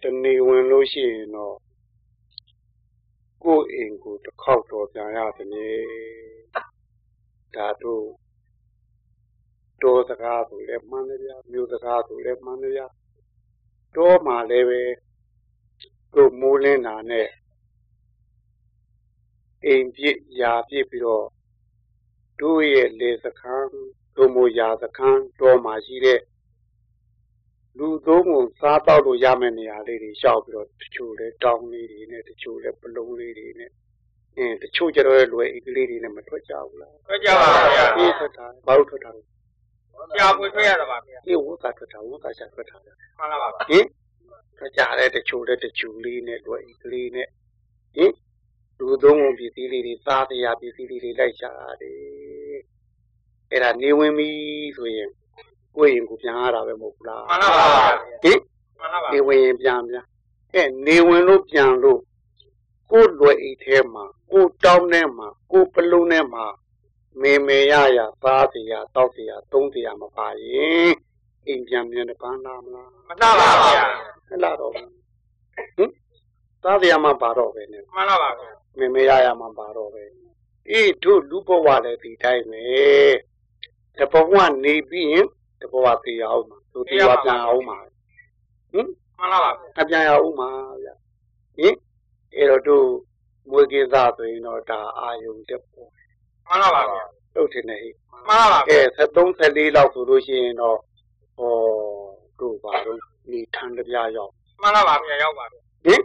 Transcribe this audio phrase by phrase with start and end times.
[0.00, 1.56] တနေဝင်လို့ရှိရင်တော့
[3.42, 5.82] ကိုယ်အိမ်ကိုတစ်ခေါက်တော့ပြန်ရတယ်
[7.54, 8.06] ဒါတို့
[9.82, 12.86] တောစကားဆိုလည်းမှန်တယ်ဗျာမြို့စကားဆိုလည်းမှန်တယ်ဗျာ
[13.96, 14.82] တောမှာလည်းပဲ
[16.14, 17.28] တို့မိုးလင်းတာနဲ့
[19.64, 21.26] အိမ်ပြစ်ရာပြစ်ပြီးတော့
[22.40, 23.68] တို့ရဲ့လေစခန်း
[24.16, 26.20] တို့မိုးရာစခန်းတောမှာရှိတဲ့
[27.78, 33.70] လူသုံးကိုစားတော့လို့ရမယ့်နေရာလေးတွေရှောက်ပြီးတော့တချို့လဲတောင်းလေးတွေနဲ့တချို့လဲပလုံးလေးတွေနဲ့
[34.36, 39.22] အင်းတချို့ကျတော့လွယ်အိတ်ကလေးတွေနဲ့မထွက်ကြဘူးလားထွက်ကြပါဗျာအေးထွက်တာဘာလို့ထွက်တာလဲ
[40.16, 43.86] ကြာပွေထွက်ရတာပါဗျာအေးဝတ်တာထွက်တာဝတ်တာချထွက်တာမှန်လားပါဟင်
[44.58, 47.28] ထွက်ကြတဲ့တချို့လဲတချို့လေးနဲ့လွယ်အိတ်ကလေးနဲ့
[47.96, 48.12] ဟင်
[48.78, 51.52] လူသုံးကုန်ပစ္စည်းလေးတွေစားတရားပစ္စည်းလေးတွေလိုက်ရှာ
[51.82, 52.60] တယ်
[53.50, 54.30] အဲ့ဒါနေဝင်ပြီ
[54.76, 55.10] ဆိုရင်
[55.76, 57.84] ကိုယ်ရင်ကိုပြန်ရတာပဲမဟုတ်ဘူးလားမှန်ပါပါ
[58.24, 58.38] ဟင်
[58.78, 60.04] မှန်ပါပါနေဝင်ရင်ပြန်ပြန်
[60.54, 62.00] အဲနေဝင်လို့ပြန်လို့
[62.90, 66.44] ကိုယ်လွယ်အိတ်ထဲမှာကိုတောင်းထဲမှာကိုပလုံးထဲမှာ
[67.20, 70.92] မေမေရရသားစီရတောက်စီရသုံးစီရမပါရင်
[71.46, 73.86] အိမ်ပြန်ပြန်ပန်းလာမလားမနာပါဗျာ
[74.30, 74.88] မလာတော့ဘူး
[75.76, 75.90] ဟင်
[76.62, 80.02] သားစီရမှပါတော့ပဲနဲ့မှန်ပါပါဗျာမေမေရရမှပါတော့ပဲ
[80.70, 82.64] အေးတို့လူဘဝလည်းဒီတိုင်းပဲ
[83.96, 85.26] တဘဝနေပြီးရင်
[85.62, 87.78] တဘဝသိရအောင်မှာတို့ဒီဘဝပြန်အောင်မှာ
[88.72, 88.86] ဟင်
[89.18, 90.48] မှန်ပါပါအပြန်ရအောင်မှာ
[90.82, 90.94] ဗျာ
[91.56, 91.74] ဟင်
[92.36, 92.86] အဲ့တော့တို့
[93.50, 95.88] မွေးကိစ္စဆိုရင်တော့ဒါအာယုံတက်ပေါ့
[96.48, 97.04] မှန်ပါပါဗျာ
[97.34, 97.78] ဟုတ်တယ်နေ
[98.28, 100.78] မှန်ပါပါကဲ73 74လောက်ဆိုလို့ရှိရင်တော့
[101.36, 101.54] ဟော
[102.40, 102.98] တို့ပါတော့
[103.30, 104.32] နေထန်တပြားရောက်
[104.62, 106.00] မှန်ပါပါဗျာရောက်ပါဗျာဟင်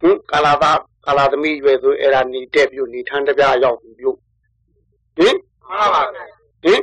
[0.00, 4.10] ဟင်ကာလာသားကာလာသမီးရွယ်ဆိုအဲ့ဒါနေတက်ပြုနေထန်တပြားရောက်ပြီပြု
[5.16, 5.36] ဟင်
[5.68, 6.02] မှန်ပါပါ
[6.64, 6.80] ဟင်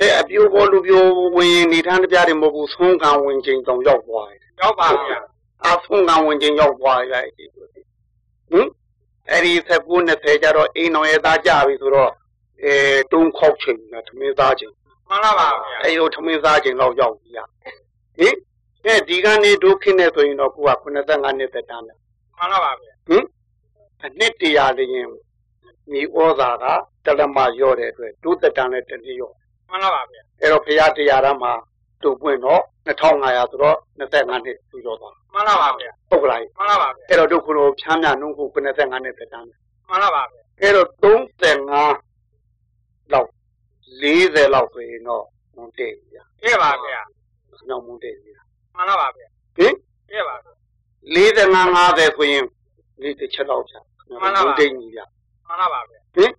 [0.00, 5.18] အဲအပြိုးပေါ်လူပြိုးဝင်နေထမ်းတပြားတွေမဟုတ်ဘူးဆုံးခံဝင်ချိန်တောင်ရောက်သွားတယ်ရောက်ပါဗျာ
[5.66, 8.68] အဆုံးခံဝင်ချိန်ရောက်သွားရအဲ့ဒီဟင်
[9.30, 12.12] အဲ့ဒီ19 20ကျတော့အိမ်တော်ရဲ့သားကြပြီဆိုတော့
[12.62, 12.74] အဲ
[13.12, 14.72] တုံးခောက်ချိန်နဲ့ထမင်းသားချိန်
[15.08, 17.38] မှန်ပါပါဗျာအဲ့လိုထမင်းသားချိန်တော့ရောက်ပြီရ
[18.18, 18.34] ဟင်
[18.84, 21.98] အဲဒီကနေဒုက္ခနဲ့ဆိုရင်တော့ကိုက85နှစ်သက်တမ်းတယ်
[22.38, 23.24] မှန်ပါပါဗျာဟင်
[24.04, 25.08] အနှစ်တရာလျင်
[25.90, 29.34] မိဩဇာကတလမရော့တဲ့အတွက်ဒုသက်တမ်းနဲ့တနည်းရော့
[29.70, 31.52] မှန်ပါပါဗျာအဲ့တော့ဖရာတရားရမှာ
[32.02, 39.46] တူပွင့်တော့2500ဆိုတော့25နှစ်သူရောသွားမှန်ပါပါဗျာဟုတ်ကလားမှန်ပါပါဗျာအဲ့တော့ဒုက္ခလိုဖြမ်းမြနှုံးခု95နှစ်သက်တမ်း
[39.88, 43.28] မှန်ပါပါဗျာအဲ့တော့35လောက်
[44.00, 45.24] 40လောက်ဆိုရင်တော့
[45.56, 47.00] မွန်တဲ့ဗျာအေးပါဗျာ
[47.68, 48.40] နောက်မွန်တဲ့ဗျာ
[48.76, 49.26] မှန်ပါပါဗျာ
[49.56, 49.74] ဟင်
[50.10, 50.34] အေးပါ
[51.16, 52.44] 45 50ဆိုရင်
[53.02, 53.80] ဒီတစ်ချက်လောက်ဗျာ
[54.22, 55.04] မှန်ပါပါမွန်တဲ့ကြီးဗျာ
[55.46, 56.30] မှန်ပါပါဗျာဟင်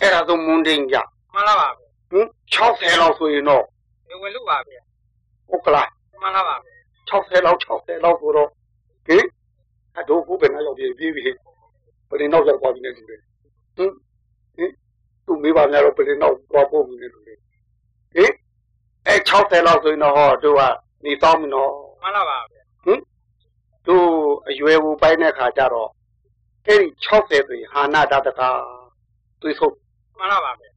[0.00, 1.02] အဲ့ဒါဆိုမွန်တဲ့ဗျာ
[1.34, 3.64] မှန်ပါပါဗျာ ဟင်60လောက်ဆိုရင်တော့
[4.22, 4.82] ဝင်လို့ပါဗျာ
[5.48, 5.88] ဟုတ်ကလား
[6.22, 6.56] မှန်ပါပါ
[7.08, 8.48] 60လောက်60လောက်ဆိုတော့
[9.06, 9.24] ဟင်
[9.98, 11.22] အတို့ဘုဘယ်နှရောက်ပြေးပြီးပြီ
[12.08, 13.20] ဘယ်နဲ့နောက်ရောက်သွားပြီလဲတူတယ်
[13.76, 13.90] ဟင်
[14.56, 14.72] ဟင်
[15.26, 17.38] သူမေးပါများတော့ဘယ်နဲ့နောက်သွားဖို့ပြီလဲတူတယ်
[18.14, 18.32] ဟင်
[19.06, 20.62] အဲ60လောက်ဆိုရင်တော့ဟောတို့က
[21.04, 21.72] နေတော့မနော်
[22.02, 22.38] မှန်ပါပါ
[22.84, 23.00] ဟင်
[23.86, 24.06] တို့
[24.48, 25.90] အရွယ်ဘူပိုင်းတဲ့ခါကျတော့
[26.66, 28.48] အဲ့ဒီ60ဆိုရင်ဟာနာတတကာ
[29.40, 29.74] သွေးဆုံး
[30.18, 30.72] မှန်ပါပါဟင်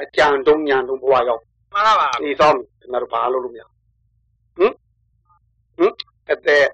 [0.00, 1.42] အကြံတုံးညာတုံးဘဝရောက်
[1.72, 3.66] မှန်ပါပါနေတော့ကျွန်တော်ဘာလုပ်လို့မရဟ
[4.64, 4.72] င်
[5.76, 5.92] ဟင်
[6.30, 6.66] အသက်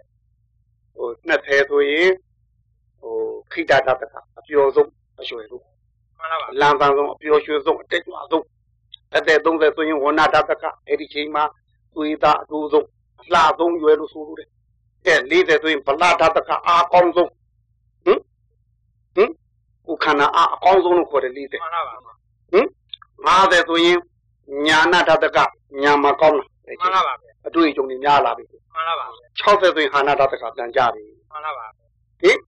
[0.97, 2.11] ဟို20ဆိုရင်
[3.01, 3.15] ဟို
[3.53, 4.91] ခိတတတကအပျော်ဆုံး
[5.21, 5.65] အရွယ်ဆုံး
[6.19, 8.45] မှန်ပါပါလမ်းပန်းဆုံးအပျော်ရွှင်ဆုံးအတက်ကြွဆုံး
[9.17, 11.45] အသက်30ဆိုရင်ဝဏတတကအဲ့ဒီချိန်မှာ
[11.95, 12.87] သွေးသားအတူဆုံး
[13.21, 14.49] အလှဆုံးရွယ်လို့ဆိုလို့တယ်
[15.07, 17.31] ကဲ40ဆိုရင်ဗလာတတကအားကောင်းဆုံး
[18.05, 18.21] ဟင်
[19.15, 19.31] ဟင်
[19.87, 21.95] ကိုခန္ဓာအားအကောင်းဆုံးလို့ခေါ်တယ်40မှန်ပါပါ
[22.53, 22.67] ဟင်
[23.27, 23.99] 50ဆိုရင်
[24.67, 25.39] ညာနာတတက
[25.83, 27.15] ညာမကောင်းလားမှန်ပါပါ
[27.47, 29.07] အတွေ့အကြုံတွေများလာပြီမှန်ပါပါ
[29.39, 31.67] 60ဆိုရင်ဟာနာတတကပြန်ကြပြီမှန်ပါပါ
[32.21, 32.39] ဟင်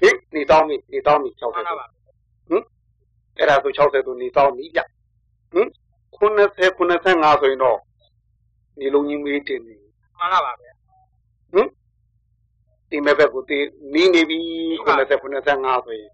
[0.00, 1.86] ဟင်နေတော့မိနေတော့မိ60မှန်ပါပါ
[2.48, 2.62] ဟင်
[3.38, 4.80] အဲ့ဒါဆို60ဆိုနေတော့မိပြ
[5.52, 5.68] ဟင်
[6.16, 7.78] 90 95ဆိုရင်တော့
[8.80, 9.74] နေလုံးကြီးမေးတင်နေ
[10.18, 10.68] မှန်ပါပါဗျ
[11.52, 11.68] ဟင်
[12.90, 14.38] ဒီမဲ့ဘက်ကိုတည်နီးနေပြီ
[14.84, 16.10] 90 95ဆိုရင်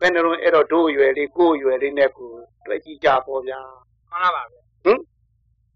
[0.00, 2.30] ဘယ်နှလုံးအဲ့တော့တို့ရွယ်လေးကိုရွယ်လေးနဲ့ကို
[2.66, 3.60] တွေ့ကြည့်ကြပေါ့ဗျာ
[4.10, 4.42] မှန်ပါပါ
[4.84, 4.98] ဟင်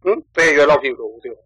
[0.03, 1.41] ဟင်ဘယ်ရွယ်လောက်ဖြစ်လို့ဦးတို့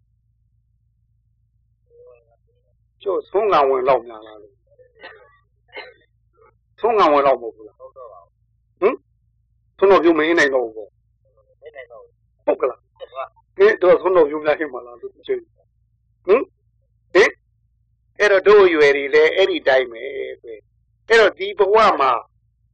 [3.03, 4.55] ကျို့သုံးကဝင်လောက်များလားလို့
[6.79, 8.95] သုံးကဝင်လောက်မဟုတ်ဘူးလားဟုတ်တော့ပါဟင်
[9.77, 10.89] သုံးတော့ပြုမင်းနိုင်တော့ဘူးပေါ့
[11.61, 12.03] မင်းနိုင်တော့
[12.45, 12.79] ဟုတ်ကလား
[13.57, 15.39] ဟင်တော့သုံးတော့ပြုများခင်မလားလို့ချိန်
[16.25, 16.41] ဟင်
[17.13, 17.31] ဟင်
[18.19, 20.01] အဲ့တော့တို့ရွယ်တွေလည်းအဲ့ဒီတိုင်းပဲ
[20.41, 20.57] ဆို
[21.07, 22.11] အဲ့တော့ဒီဘဝမှာ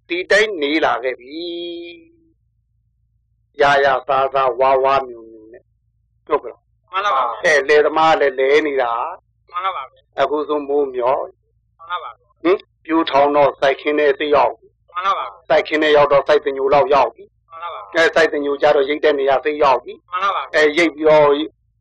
[0.08, 1.40] ဒီတိုင်းနေလာခဲ့ပြီ
[3.62, 5.64] ရာရာသားသားဝါဝါမြူမြူနဲ့
[6.28, 6.60] ဟုတ်ကဲ့မှ
[6.92, 8.94] မှန်လားပါဗျာအဲလေသမားလည်းလဲနေတာ
[9.52, 11.22] မှန်လားပါဗျာအခုဆိုမိုးမြော်
[11.78, 12.12] မှန်လားပါ
[12.44, 14.54] ဟင်ပြူထောင်တော့စိုက်ခင်းတဲ့သိရောက်
[14.94, 21.28] မှန်လားပါစိုက်ခင်းတဲ့ရောက်တော့စိုက်တင်ညိုလောက်ရောက်ပြီမှန်လားပါအဲစိုက်တင်ညိုကြတော့ရိတ်တဲ့နေရာသိရောက်ပြီမှန်လားပါအဲရိတ်ပြီးတော့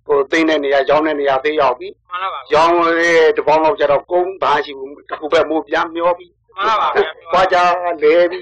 [0.06, 7.56] ဟိုသိမ့်တဲ့နေရာရောင်းတဲ့နေရာသိရောက်ပြီမှန်လားပါရောင်းရဲတပေါင်းလောက်ကြတော့ကုန်းဘာရှိဘူးခုပဲမိုးပြန်မျောပြီ မှန်လားပါဗျာဘာကြ
[8.02, 8.40] လဲပြီ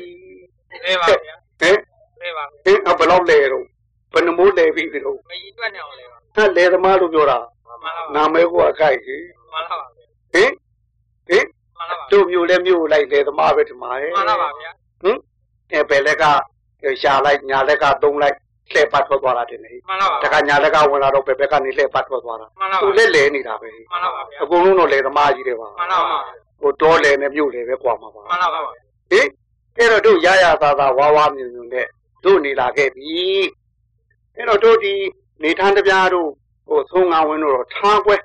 [0.85, 1.77] လဲပါဗျာဟင်
[2.21, 3.65] လဲပါဟင်ဘယ်လောက်လဲတော့
[4.13, 7.39] ဘယ်နှမိုးလဲပြီတော့မကြီးတွက်နေအောင်လဲပါအဲလေသမားလို့ပြောတာ
[7.83, 9.87] မှန်လားပါနာမဲကိုအခိုက်ကြီးမှန်လားပါ
[10.35, 10.51] ဟင်
[11.29, 11.45] ဟင်
[11.77, 14.71] မှန်လားပါတို့မျိုးလဲမျိုးလိုက်လေသမားပဲဒီမှာဟဲ့မှန်လားပါဗျာ
[15.03, 15.17] ဟင်
[15.73, 16.25] အဲဘယ်လက်က
[17.03, 18.37] ရှာလိုက်ညာလက်ကသုံးလိုက်
[18.73, 26.19] လှည့်ပတ်ထွက်သွားတာတင်လေမှန်လားပါတခါညာလက်ကဝင်လာတော့ဘယ်ဘက်ကနေလှည့်ပတ်ထွက်သွားတာမှန်လားသူပါလက်လဲနေတာပဲမှန်လားပါဗျာအကုန်လုံးတော့လေသမားကြီးတွေပါမှန်လားပါ
[26.63, 28.69] ဟိုတောလေနဲ့မြို့လေပဲကွာမှာပါမှန်လားပါဟ
[29.19, 29.29] င်
[29.79, 31.87] အဲ့တော့တို့ရရသာသာဝါဝါမြုံမြုံနဲ့
[32.25, 33.13] တို့နေလာခဲ့ပြီ
[34.37, 34.95] အဲ့တော့တို့ဒီ
[35.43, 36.29] နေထန်းတပြားတို့
[36.69, 38.17] ဟိုသုံးငါဝင်းတို့တော့ထားပွဲ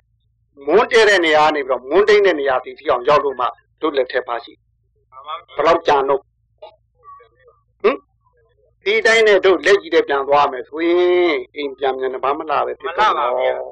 [0.65, 3.45] မွန်းတဲတဲ့နေရာနေပြီးတော့မွန်းတိန်တဲ့နေရာတီတီအောင်ရောက်လို့မှ
[3.81, 4.53] တို့လက်ထက်ပါရှိ
[5.11, 5.23] မှန်
[5.55, 6.21] ဘယ်တော့ကြာတော့
[7.81, 7.95] ဟင်
[8.83, 13.67] ဒီတိုင်းနဲ့တို့လက်ကြီးတဲ့ပြန်သွားမယ်ဆိုရင်အိမ်ပြန်မြန်ဘာမလာပဲဖြစ်တော့ဟင်လားပါ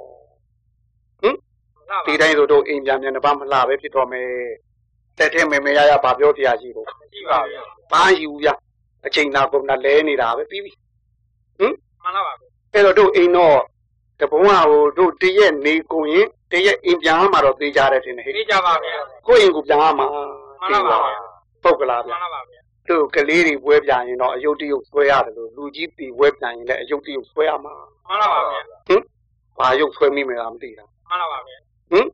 [2.07, 4.27] ဒီတိုင်းဆိုတို့အိမ်ပြန်မြန်ဘာမလာပဲဖြစ်တော့မယ်
[5.17, 7.61] တက်တဲ့မေမေရရဘာပြောတရားရှိဖို့ကြည့်ပါဗျာ
[7.91, 8.49] ဘာယူဗျ
[9.05, 10.71] အချိန်နာကုန်တာလဲနေတာပဲပြီးပြီ
[12.03, 12.33] မှန်လားပါ
[12.73, 13.57] အဲ့တော့တို့အိမ်တော့
[14.19, 18.95] တပုံးကဟိုတို့တရက်နေကုန်ရင်တရက်အိမ်ပြန်မှာတော့သိကြတယ်ထင်တယ်ဟဲ့သိကြပါဗျာ
[19.27, 21.19] ကိုယ့်အိမ်ကိုပြန်မှာမှန်လားပါဗျာ
[21.63, 22.59] ပုတ်ကလားမှဗျန်လားပါဗျာ
[22.89, 27.73] တို့ကလေးတွေပွဲပြန်ရင်တော့အယုတ်တရုတ်ဆွဲရတယ်လို့လူကြီးတီပွဲပြန်ရင်လည်းအယုတ်တရုတ်ဆွဲရမှာ
[28.07, 28.61] မှန်လားပါဗျာ
[29.59, 31.57] ဘာယုတ်ဆွဲမိမလားမသိတာမှန်လားပါဗျာ
[31.91, 32.07] ဟင်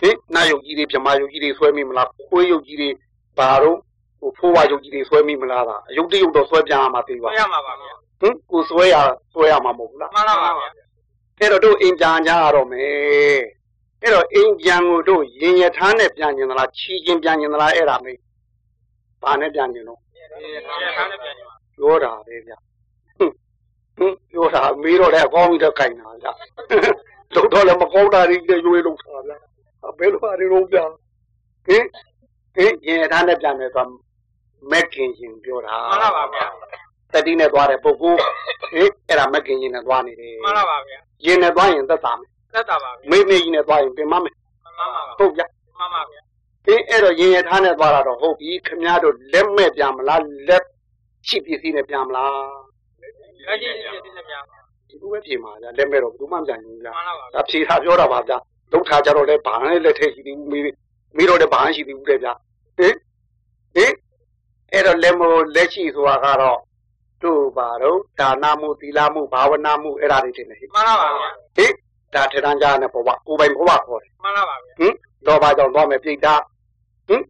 [0.00, 2.90] ဟင်နာယုတ်ကြီးတွေဗမာယုတ်ကြီးတွေဆွဲမိမလားခွေးယုတ်ကြီးတွေ
[3.38, 3.78] ဘာတော့
[4.20, 8.96] ဟိုဖိုးဝါယုတ်ကြီးတွေဆွဲမိမလားဒါအယုတ်တရုတ်တော့ဆွဲပြန်ရမှာသိပါဆွဲရမှာပါဗျာဟင်ကိုဆွဲရ
[9.32, 10.68] ဆွဲရမှာမဟုတ်ဘူးလားမှန်လားပါဗျာ
[11.40, 13.40] အဲ့တော့တို့အိမ်ပြန်ကြရတော့မယ်
[14.02, 18.18] အဲ့တော့အိမ်ပြန်ကိုတို့ရင်ရထားနဲ့ပြန်ကျင်သလားချီချင်းပြန်ကျင်သလားအဲ့ဒါမေး
[19.22, 20.20] ဘာနဲ့ပြန်ကျင်တော့ဒီ
[20.96, 22.52] ထားနဲ့ပြန်ကြပါပြောတာပဲဗျ
[23.18, 23.32] ဟင်
[23.96, 26.28] ဟင်ပြောတာမေးတော့လည်းအကောင်းကြီးတော့ကြိုင်တာဗျ
[27.36, 29.32] လုံးတော့လည်းမကောင်းတာတွေရွေးလုံးတာဗျ
[29.98, 30.88] ဘယ်လိုအရင်လုံးပြန်
[31.66, 31.84] ဟင်
[32.54, 33.86] ဟင်ရင်ရထားနဲ့ပြန်မယ်ဆို
[34.70, 36.46] မက်ခင်ရှင်ပြောတာမှန်လားပါဗျာ
[37.12, 38.18] တတိနဲ့သွားတဲ့ပုဂ္ဂိုလ်
[38.72, 45.42] ဟင်အဲ့ဒါမက်ခင်ရှင်နဲ့သွားနေတယ်မှန်လားပါဗျာရင်နဲ့သွားရင်သက်သာမယ်သက်တာပါဗျာမေးမေးကြီးနဲ့သွားရင်ပြင်မမယ်မှန်ပါပါဟုတ်ဗျ
[45.78, 46.20] မှန်ပါဗျာ
[46.66, 50.64] အင်းအဲ့တော့ရင်ရထားနဲ့သွားတာတော့ဟုတ်ပြီခမည်းတော်လက်မဲ့ပြန်မလားလက်
[51.28, 52.32] ရှိပစ္စည်းနဲ့ပြန်မလား
[53.46, 54.42] လက်ရှိပြည့်စုံပြန်
[55.02, 58.36] ဒီလိုပဲပြင်ပါဗျာလက်မဲ့တော့ဘယ်သူမှမပြန်ဘူးဗျာမှန်လားပါဒါဖြေတာပြောတာပါဗျာ
[58.72, 60.62] ဒုက္ခကြတော့လည်းဘာနဲ့လက်ထက်ရှိသေးဘူးမေး
[61.16, 62.32] မေးတော့လည်းဘာမှရှိသေးဘူးတဲ့ဗျာ
[62.78, 62.94] ဟင်
[63.74, 63.92] ဟင်
[64.72, 66.58] အဲ့တော့လက်မို့လက်ရှိဆိုတာကတော့
[67.22, 71.72] တို့ပါတော့ဒါနမှုသီလမှုဘာဝနာမှုအဲ့ဒါတွေတင်နေဟိမှန်လားပါဗျာဟင်
[72.14, 74.92] ဒါထေတန်းကြားနဲ့ဘဝကိုယ်ပိုင်ဘဝခေါ်တယ်မှန်လားပါဗျာဟင်
[75.26, 76.34] တော့ဘာကြောင့်သွားမယ်ပြိတ္တာ
[77.08, 77.22] ဟင်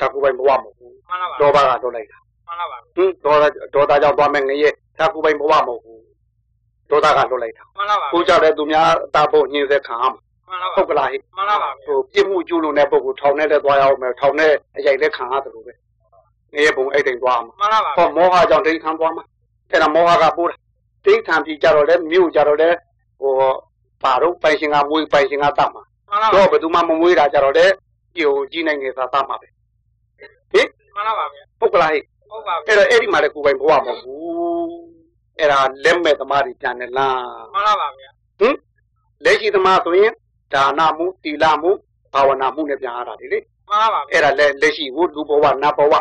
[0.00, 3.38] ဒါကိုယ်ပိုင်ဘဝမဟုတ်ဘူးမှန်လားပါတော့ဘာကတော့လိုက်တာမှန်လားပါဟင်ဒေါ်
[3.74, 4.68] ဒေါ်သားကြောင့်သွားမယ်ငရဲ
[4.98, 5.97] ဒါကိုယ်ပိုင်ဘဝမဟုတ်ဘူး
[6.90, 10.10] ဒေါ်သားကလွတ်လိုက်တာမှန်လားပါကိုကြောင့်လည်းသူများအတာဖို့ညှင်းစေခံရမှာ
[10.48, 15.72] မှန်လားပါဟုတ်ကလားဟိမှန်လားပါဟိုပြစ်မှုကျူးလွန်တဲ့ပုဂ္ဂိုလ်ထောင်ထဲလည်းသွားရအောင်မယ်ထောင်ထဲအရိုက်လည်းခံရတယ်လို့ပဲ
[16.54, 19.24] ငရဲဘုံအဲ့တိမ်သွားမှာမှန်လားပါဟောမောဟကြောင့်ဒိဋ္ဌံသွားမှာ
[19.70, 20.56] အဲ့ဒါမောဟကပိုးတာ
[21.04, 22.76] ဒိဋ္ဌံပြီးကြတော့လည်းမြို့ကြတော့လည်း
[23.20, 23.32] ဟို
[24.04, 27.72] ပါတော့ပိုင်ရှင်ကမွေးပိုင်ရှင်ကတတ်မှာမှန်လားပါတော့ဘယ်သူမှမမွေးတာကြတော့လည်း
[28.14, 29.48] ပြိုကြီးနိုင်ငယ်သာတတ်မှာပဲ
[30.52, 31.98] ဟင်မှန်လားပါဗျာဟုတ်ကလားဟိ
[32.30, 34.97] ဟုတ်ပါဗျာအဲ့တော့အဲ့ဒီမှာလည်းကိုယ်ပိုင်ဘဝမဟုတ်ဘူး
[35.38, 37.18] အဲ့ဒါလက်မဲ့သမားတွေပြန်တယ်လား
[37.54, 38.54] မှန်လားပါဗျာဟင်
[39.24, 40.12] လက်ရှိသမားဆိုရင်
[40.54, 41.70] ဒါနမှုတီလာမှု
[42.14, 45.94] ဘာဝနာမှုနဲ့ပြန်ရတာလေလေမှန်လားပါဗျာအဲ့ဒါလက်လက်ရှိကိုလူဘဝနတ်ဘဝ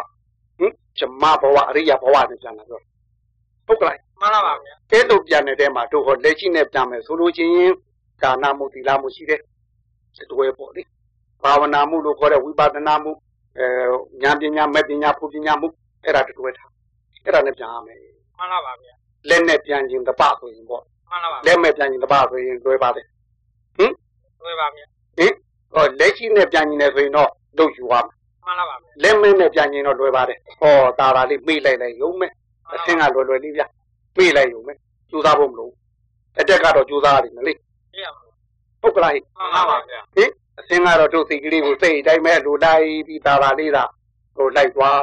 [0.57, 2.81] ဟင်ဇမဘဝအရိယဘဝနဲ့ပြန်လာတော့
[3.67, 7.73] ဟုတ်ကလားမှန်လားပါဗျာအဲ့လိုပြန်နေတဲ့မှာတို့ဟောလက်ရှိနဲ့ပြန်မယ်ဆိုလို့ချင်း
[8.23, 9.41] ဒါနမှုတီလာမှုရှိတယ်
[10.31, 10.81] တွဲပေါ့လေ
[11.43, 13.11] ဘာဝနာမှုလို့ခေါ်တဲ့ဝိပဿနာမှု
[13.57, 13.67] အဲ
[14.23, 15.67] ဉာဏ်ပညာမဲ့ပညာဖူပညာမှု
[16.03, 16.71] အဲ့ဒါတွဲထား
[17.23, 17.99] အဲ့ဒါနဲ့ပြန်ရမယ်
[18.37, 18.93] မှန်လားပါဗျာ
[19.29, 23.05] လက်နဲ့ပြန်ခြင်းတပဆိုရင်ပေါ့မှန်လားပါလက်မဲ့ပြန်ခြင်းတပဆိုရင်တွဲပါတယ်
[23.77, 23.91] ဟင်
[24.41, 24.85] တွေ့ပါဗျာ
[25.17, 25.33] ဟင်
[25.73, 28.05] ဟောလက်ရှိနဲ့ပြန်ခြင်းနဲ့ဆိုရင်တော့တို့ယူရမယ်
[28.45, 32.31] မှန်လားပါဗျာလက်မဲ့နဲ့ပြန်ခြင်းတော့လွယ်ပါတယ်ဟောတာတာလေးမေးလိုက်လိုက်ရုံမဲ့
[32.73, 33.63] အဆင်းကလွယ်လွယ်လေးဗျ
[34.17, 34.77] မေးလိုက်ရုံမဲ့
[35.09, 35.69] ကြိုးစားဖို့မလို
[36.39, 37.57] အတက်ကတော့ကြိုးစားရတယ်မလေး
[37.93, 38.23] သိရမှာ
[38.81, 40.29] ဟုတ်ကလားဟိမှန်လားပါဗျာဟင်
[40.59, 43.83] အဆင်းကတော့တို့စိတ်ကလေးကိုစိတ်အတိုင်းပဲလိုလိုက်ပြီးတာတာလေးသာ
[44.35, 44.99] ဟိုလိုက်သွား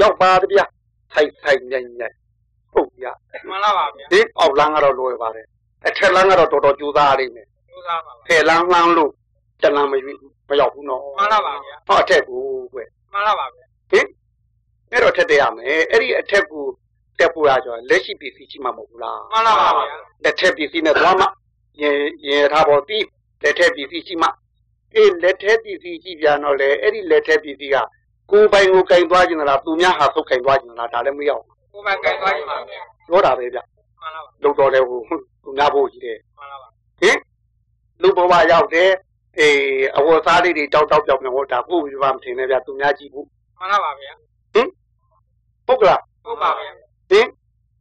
[0.00, 0.60] ရောက်ပါတဗျ
[1.12, 2.12] ထိုက်ထိုက်ညံ့ညံ့
[2.76, 3.06] ဟုတ်ပြ
[3.48, 5.46] မှန်လားပါဗျာဒီအောက်လမ်းကတော့လွယ်ပါတယ်
[5.86, 9.10] အထက်လမ်းကတော့တော်တော်ကြိုးစားရလိမ့်မယ်ကျိုးစားပါဗျာဖယ်လန်းလန်းလို့
[9.62, 10.18] တလန်းမရွေး
[10.48, 12.40] မရောက်ဘူးနော်မှန်လားပါဗျာဟောအထက်ကို
[12.72, 12.78] ကွ
[13.12, 14.06] မှန်လားပါဗျာဟင်
[14.90, 16.64] အဲ့တော့ထက်တဲ့ရမယ်အဲ့ဒီအထက်ကို
[17.18, 21.26] တက်ဖို့ရကြလက်ရှိပစ္စည်းရှိမှမဟုတ်ဘူးလားမှန်လားပါဗျာလက်ထက်ပစ္စည်းနဲ့သွားမှ
[21.82, 23.04] ရင်ရင်ထားပေါ်ပြီး
[23.42, 24.28] လက်ထက်ပစ္စည်းရှိမှ
[24.94, 27.76] အေးလက်ထက်ပစ္စည်းရှိပြန်တော့လေအဲ့ဒီလက်ထက်ပစ္စည်းက
[28.30, 31.44] ကိုယ်ပိုင်ကိုကင်သွားခြင်းလားသူများဟာဆုတ်ကင်သွားခြင်းလားဒါလည်းမရောက်
[31.76, 33.58] ကိုယ်ပိုင်ကင်သွားခြင်းပါဗျာပြောတာပဲဗျ
[34.00, 35.00] မှန်လားပါလုံတော်တယ်ဟို
[35.42, 36.68] သူများဖို့ကြီးတယ်မှန်လားပါ
[37.00, 37.16] ဟင်
[38.02, 38.90] လူဘဝရောက်တယ်
[39.38, 39.58] အေး
[39.96, 43.26] အဝတ်စားလေးတွေတောက်တောက်ပြောင်ပြောင်ဟောဒါကိုယ်ပြပါမထင်နဲ့ဗျသူများကြည့်ဖို့
[43.58, 44.12] မှန်လားပါဗျာ
[45.66, 46.72] ဟုတ်ကလားဟုတ်ပါဗျာ
[47.10, 47.26] ဟင်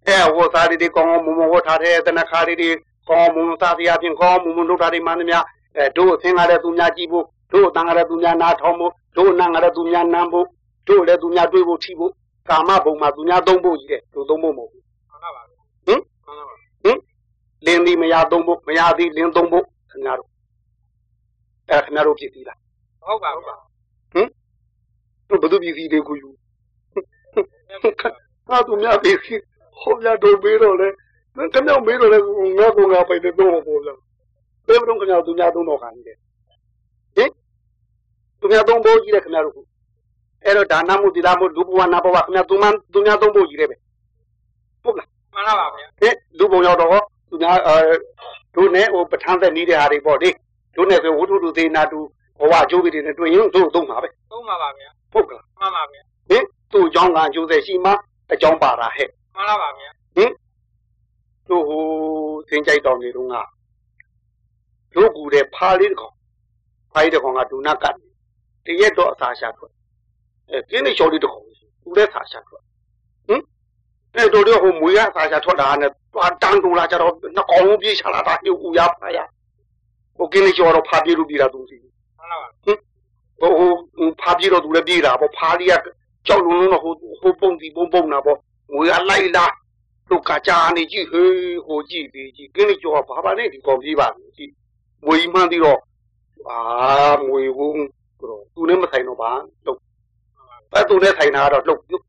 [0.08, 2.70] အဲဝတ်စားလေးတွေကောင်းကောင်းမွန်မွန်ဝတ်ထားတဲ့တနခါလေးတွေ
[3.10, 5.40] ကောင်းမွန်စားစရာပြင်ကောင်းမွန်မွန်လုပ်ထားတဲ့မှန်သမျှ
[5.78, 10.48] အဲတို့အသင်္ကားတဲ့သူများကြည့်ဖို့တို့အတန်ကားတဲ့သူများနားထောင်ဖို့တို့အနံကားတဲ့သူများနမ်းဖို့
[10.88, 12.12] တို့လည်းသူများတွေးဖို့ထိဖို့
[12.50, 16.98] ကာမဘုံမှာသူများသုံးဖို့ကြီးတယ်တို့သုံးဖို့မဟုတ်ဘူးမှန်လားပါဗျာဟင်မှန်လားပါဟင်
[17.66, 20.30] လင်းဒီမရသုံးဖို့မရသည်လင်းသုံးဖို့ခင်ဗျားတို့
[21.70, 22.60] အဲခင်ဗျားတို့ဖြစ်သေးလား
[23.06, 23.56] ဟုတ်ပါဟုတ်ပါ
[25.30, 26.30] တို့ဘယ်သူပြည်စီတွေကိုယူ
[28.48, 29.36] ဟာသူများပြည်စီ
[29.80, 30.88] ဟောပြတော့မေးတော့လေ
[31.54, 32.20] ခင်ဗျားမေးတော့လေ
[32.60, 33.98] ငါကငါပိုင်တဲ့တော့ဟောလား
[34.68, 36.18] ဘယ်တော့ခင်ဗျားသူများသုံးတော့ခံနေတယ်
[37.16, 37.30] ဟင်
[38.40, 39.65] သူများသုံးဖို့ကြီးတယ်ခင်ဗျားတို့
[40.46, 43.76] အဲ့တော့ဒါနမှုသီလမှုလူဘဝနာဘဝခင်ဗျားသူမှသူများသုံးဖို့ကြီးတယ်ပဲ
[44.84, 47.78] ဟုတ်လားမှန်လားပါဗျာဟဲ့လူပုံရောက်တော့သူများအဲ
[48.56, 50.30] တို့နဲ့ဟိုပဋ္ဌာန်းသက်နေတဲ့ဟာတွေပေါ့လေ
[50.76, 52.00] တို့နဲ့ဆိုဝတ္ထုတူသေးနာတူ
[52.40, 57.92] ဘဝအကျိုးတွေနဲ့တွေ့ရင်တို့သုံးပါပဲသုံးပါပါဗျာဟုတ်ကလားမှန်ပါဗျာဟင်သူ့အကြောင်းကအကျိုးသက်ရှိမှ
[58.34, 60.32] အကြောင်းပါတာဟဲ့မှန်လားပါဗျာဟင်
[61.50, 61.84] တို့ဟို
[62.50, 63.36] သင်ကြိုက်တော်နေတော့က
[64.96, 66.14] တို့ကူတဲ့ဖားလေးတစ်ကောင်
[66.92, 67.96] ဖားလေးတစ်ကောင်ကဒုနာကတ်
[68.66, 69.72] တရက်တော့အစာရှာထွက်
[70.52, 71.44] အဲပြင်းနေလျှော်လေးတစ်ကောင်
[71.84, 72.62] သူလည်းစာရှာထွက်
[73.28, 73.42] ဟင်
[74.16, 79.20] အဲတို့တို့ဟိုမွေရစာရှာထွက်တာနဲ့တွားတန်းတူလာကြတော့နှကောင်လုံးပြေးချလာတာဟိုကူရဖားရ
[80.18, 81.78] ဟိုကင်းနေလျှော်တော့ဖားပြေးလို့ပြေးတာသူစီ
[82.18, 82.76] မှန်လားပါဟို
[83.98, 85.88] ဟိုဖားပြေးတော့သူလည်းပြေးတာပေါ့ဖားလေးက
[86.28, 88.38] ကြောက်လုံးလုံးတော့ဟိုဟိုပုံတီပုံပုံတာပေါ့
[88.74, 89.46] ငွေကလိုက်လာ
[90.10, 91.34] လူကကြာနေကြည့်ဟေး
[91.66, 94.52] ဟိုကြည့်ပြီးကြည့်ကင်းလေးကျော်ကဘာပါနဲ့ဒီကောင်ပြေးပါလို့ကြည့်
[95.06, 95.80] ငွေမှန်းပြီးတော့
[96.50, 96.60] အာ
[97.28, 97.86] ငွေဘူး
[98.30, 99.32] တော့သူနဲ့မဆိုင်တော့ပါ
[99.66, 99.78] တော့
[100.74, 102.04] အဲသူနဲ့ဆိုင်တာကတော့လှုပ်ပြုတ်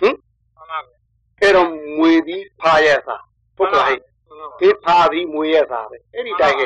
[0.00, 0.14] ဟင်
[0.56, 0.96] မှန်ပါဗျာ
[1.40, 3.16] အဲ့တော့ငွေပြီးဖားရဲ့စာ
[3.56, 3.98] ပုတ်ကလိုက်
[4.60, 6.62] ဒီဖားပြီးငွေရဲ့စာပဲအဲ့ဒီတိုင်းက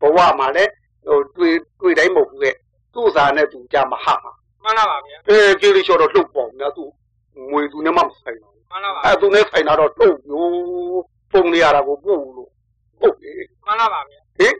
[0.00, 0.72] ဘဝမှာလည်း
[1.06, 2.46] ဟိုတွေ့တွေ့တိုင်းမဟုတ်ဘူးက
[2.94, 4.32] သူ့စာနဲ့သူကြမဟာမှာ
[4.62, 6.84] မှန်လားပါဗျာအဲကျေးလေးလျှော်တော့လှုပ်ပေါ့များသူ
[7.50, 10.50] ငွေသူနဲ့မှမဆိုင်ဘူးမှန်လားပါအဲသူနဲ့ဆိုင်တာတော့လှုပ်လို့
[11.32, 12.50] ပုံနေရတာကိုပို့လို့
[13.00, 13.30] ဟုတ်ပြီ
[13.66, 14.54] မှန်လားပါဗျာဟင်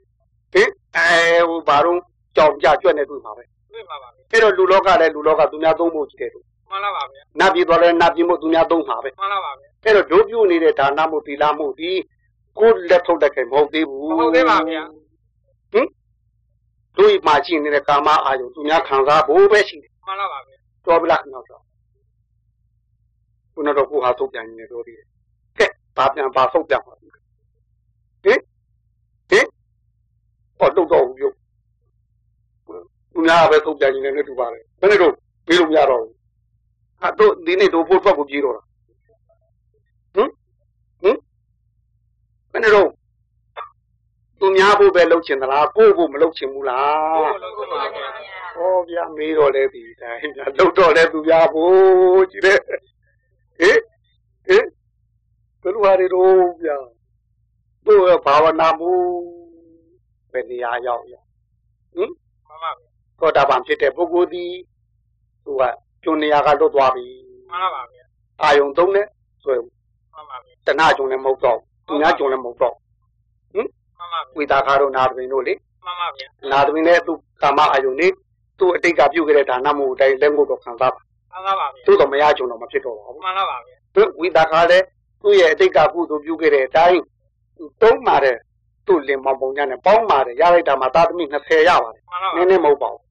[0.52, 1.98] ဟင်အဲဟိုဘာတော့
[2.36, 11.90] ကြောင်ကြကြွက်နေတွေ့မှာပဲ တွေ့ပါပါဗျာအဲ့တော့လူလောကလည်းလူလောကသူများသုံးဖို့ကြီးတယ်လို့မှန်လားပါဗျာနတ်ပြည်သွားလဲနတ်ပြည်မို့သူများသုံးမှာပဲမှန်လားပါဗျာအဲ့တော့ဒုပြုနေတဲ့ဒါနမှုသီလမှုဒီ
[12.58, 14.82] ကိုယ်လက်ထုတ်တဲ့ခင်မဟုတ်သေးဘူးမဟုတ်သေးပါဗျာ
[15.72, 15.86] ဟင်
[16.96, 20.56] တို့မှရှိနေတဲ့ကာမအာယုသူများခံစားဖို့ပဲရှိတယ်မှန်လားပါဗျာ
[20.86, 21.62] တော်ပြီလားခင်ဗျာတော့
[23.52, 24.94] ခုနတော့ကိုဟာထုတ်ပြန်နေတော့ဒီ
[25.58, 27.10] ကဲဘာပြန်ဘာထုတ်ပြန်ပါဟင်
[29.30, 29.46] ဟင်
[30.58, 31.37] ဟောတော့တော့ဘူးပြုသူ
[33.28, 35.12] များပဲထုတ်ပြန်နေတယ်တူပါတယ်ဘယ်နဲ့တော့
[35.46, 36.14] ပြေးလို့မရတော့ဘူး
[37.00, 38.62] ဟာတို့ဒီနေ့တို့ဖို့ထွက်ကိုပြေးတော့တာ
[40.14, 40.28] ဟင်
[41.02, 41.16] ဟင်
[42.52, 42.88] ဘယ်နဲ့တော့
[44.40, 48.08] သူများဖို့ပဲလုပ်ချင်သလားကိုယ့်ဖို့မလုပ်ချင်ဘူးလားဟုတ်လို့ပါဗျာ။
[48.56, 52.58] ဟောဗျာမေးတော့လဲဒီတိုင်းဗျာလှုပ်တော့လဲသူဗျာဘိုးကြည့်တဲ့
[53.58, 53.80] ဟေး
[54.46, 54.66] ဟေး
[55.62, 56.76] ဘယ်လိုဟာတွေတော့ဗျာ
[57.86, 58.92] တို့ရဲ့ဘာဝနာမှု
[60.32, 61.14] ပဲနေရာရောက်ရ
[61.94, 62.10] ဟင်
[62.48, 62.87] မှန်ပါဗျာ
[63.20, 64.44] သောတာပန်ဖြစ်တဲ့ပုဂ္ဂိုလ်ဒီ
[65.44, 65.62] သူက
[66.02, 67.06] ကျွန်းနေရာကလွတ်သွားပြီ
[67.50, 68.04] မှန်လားပါဗျာ
[68.42, 69.06] အာယုံသုံးနဲ့
[69.42, 69.64] ဆိုရင်
[70.14, 72.74] မှန်ပါဗျာတဏှာကျွန်းလည်းမဟုတ်တော့သူများကျွန်းလည်းမဟုတ်တော့
[73.54, 78.08] မှန်ပါဗျာဝိတာခါတို့နာသမင်တို့လေမှန်ပါဗျာနာသမင်နဲ့သူကာမအာယုံနေ
[78.58, 81.00] သူအတိတ်ကပြုခဲ့တဲ့ဒါနမှုအတိုင်းလက်ငုပ်တော့ခံစားပါ
[81.32, 84.84] မှန်လားပါဗျာသို့တော့မရကြုံတော့မဖြစ်တော့ပါဘူးမှန်လားပါဗျာသူဝိတာခါလည်း
[85.22, 87.00] သူ့ရဲ့အတိတ်ကကုသိုလ်ပြုခဲ့တဲ့အတိုင်း
[87.56, 88.36] သူတုံးမာတဲ့
[88.86, 93.07] သူ့လင်မောင်ပုံညာနဲ့ပေါင်းမာတဲ့ရလိုက်တာမှာသာသမီ20ရပါတယ်မှန်လားနပါည်းနည်းမဟုတ်ပါဘူးဟင်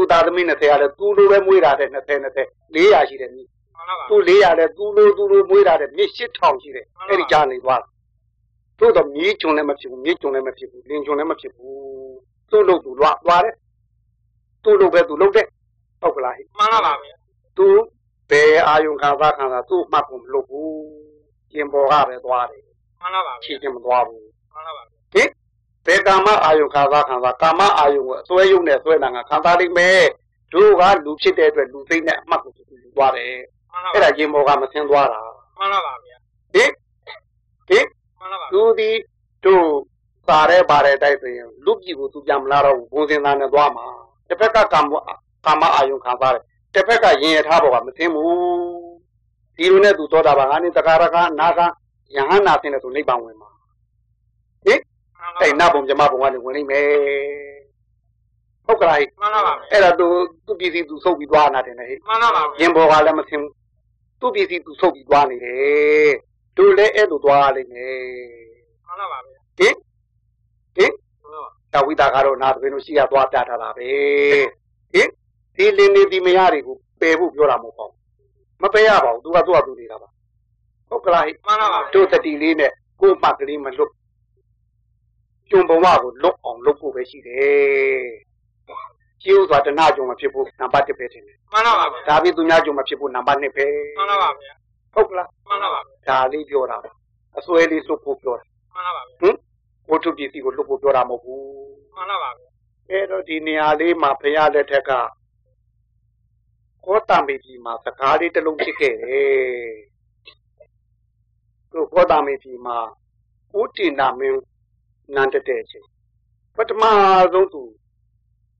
[0.00, 7.82] သူသာသမီ20ရလဲသူလိုပဲမွေးတာတဲ့20 20 400ရှိတယ်မြည်မှန်လားပါသူ400လဲသူလိုသူလိုမွေးတာတဲ့မြစ်8000ရှိတယ်အဲ့ဒီကြားနေသွား
[8.78, 11.74] သို့တော့မြေးကျုံလည်းမဖြစ်ဘူးမြေးကျုံလည်းမဖြစ်ဘူးလင်ကျုံလည်းမဖြစ်ဘူး
[12.50, 13.54] သူ့လို့သူလွားသွားတယ်
[14.64, 15.46] သူ့လို့ပဲသူလုပ်တယ်
[16.00, 17.16] ဟုတ်ကလားဟိမှန်လားပါဗျာ
[17.58, 17.66] သူ
[18.30, 20.72] ဘယ်အာယုံခံစားခံစားသူ့မှတ်ဖို့မလုပ်ဘူး
[21.52, 22.62] ကျင်ပေါ်ကပဲသွားတယ်
[23.00, 24.89] မှန်လားပါခြေဗျာချင်းမသွားဘူးမှန်လားပါဟင်
[25.86, 30.04] ဘယ်ကာမအာယုံခံစားခံစားကာမအာယုံကိုအစွဲယုံနဲ့ဆွဲနာကခံစားလိမ့်မယ်
[30.52, 33.34] သူကလူဖြစ်တဲ့အတွက်လူသိမ့်နဲ့အမှတ်ကိုသူယူသွားတယ်
[33.72, 35.20] မှန်လားအဲ့ဒါကျင်ပေါ်ကမဆင်းသွားတာ
[35.58, 36.16] မှန်လားပါဗျာ
[36.54, 36.70] ဟင်
[37.68, 37.86] ဟင်
[38.18, 38.90] မှန်လားပါသူဒီ
[39.44, 39.66] တို့
[40.28, 43.86] ပါရဲပါရဲတိုက်ဆိုရင်လူပြည်ကိုသူပြန်မလာတော့ဘူးဘုံစင်သားနဲ့သွားမှာ
[44.28, 44.92] တစ်ဖက်ကကာမ
[45.46, 46.42] ကာမအာယုံခံစားတယ်
[46.74, 48.30] တစ်ဖက်ကရင်ရထားပေါ်ကမဆင်းဘူး
[49.56, 51.60] ဒီလိုနဲ့သူသောတာပန်ကနေတကာရကနာက
[52.16, 53.50] ယဟန္နာဆင်းတဲ့သူနိဗ္ဗာန်ဝင်မှာ
[54.64, 54.80] ဟင်
[55.40, 56.86] အဲ့နတ်ဘုံမြမဘုံကနေဝင်နေမယ်
[58.66, 60.06] ဟုတ်ကလားမှန်ပါပါဗျာအဲ့ဒါသူ
[60.46, 63.52] သူပစ္စည်းသူဆုပ်ပြီးသွားနာတယ်ဟဲ့မှန်ပါပါရင်ဘောကလည်းမဆင်းဘူး
[64.20, 66.10] သူပစ္စည်းသူဆုပ်ပြီးသွားနေတယ်
[66.56, 67.98] တို့လည်းအဲ့လိုသွားလိမ့်မယ်
[68.86, 69.74] မှန်ပါပါဗျာဟင်
[70.76, 70.92] ဟင်
[71.72, 73.88] တဝိတာကတော့နာသမင်းတို့ရှိရသွားပြထားတာပဲ
[74.92, 75.08] ဟင်
[75.56, 77.96] ဒီလင်းနေဒီမရတွေကိုပယ်ဖို့ပြောတာမဟုတ်ပါဘူး
[78.62, 80.08] မပယ်ရပါဘူးသူကသူ့အတူနေတာပါ
[80.88, 83.92] ဟုတ်ကလားဟိမှန်ပါပါတို့တတိလေးနဲ့ကိုယ်မှတ်ကလေးမလွတ်
[85.50, 88.30] ကျုံဘဝကိုလွတ်အောင်လုပ်ဖို့ပဲရှိတယ်
[89.22, 93.66] ကျိုးစွာတဏှာကြုံမဖြစ်ဖို့နံပါတ်1ပဲထင်တယ်မှန်ပါပါဗျာဒါပြီးသူများကြုံမဖြစ်ဖို့နံပါတ်2ပဲ
[93.98, 94.52] မှန်ပါပါဗျာ
[94.94, 96.90] ဟုတ်ကလားမှန်ပါပါဒါလေးပြောတာပါ
[97.38, 99.34] အစွဲလေးလွတ်ဖို့ပြောတာမှန်ပါပါဟင်
[99.90, 101.42] ဝတ္ထုပစ္စည်းကိုလွတ်ဖို့ပြောတာမဟုတ်ဘူး
[101.96, 102.30] မှန်ပါပါ
[102.90, 104.90] အဲ့တော့ဒီနေရာလေးမှာဖရာလက်ထက်က
[106.84, 109.72] ကောတံမေကြီးမှာစကားလေးတစ်လုံးဖြစ်ခဲ့တယ်
[111.70, 112.78] သူကောတံမေကြီးမှာ
[113.58, 114.40] ဥတ္တိနာမင်း
[115.14, 115.86] နန်းတက်တဲ့အချိန်
[116.56, 116.82] ပထမ
[117.32, 117.62] ဆုံးသူ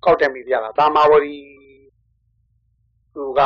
[0.05, 1.37] ကောက်တယ်မိပြတာသာမာဝရီ
[3.15, 3.41] သူက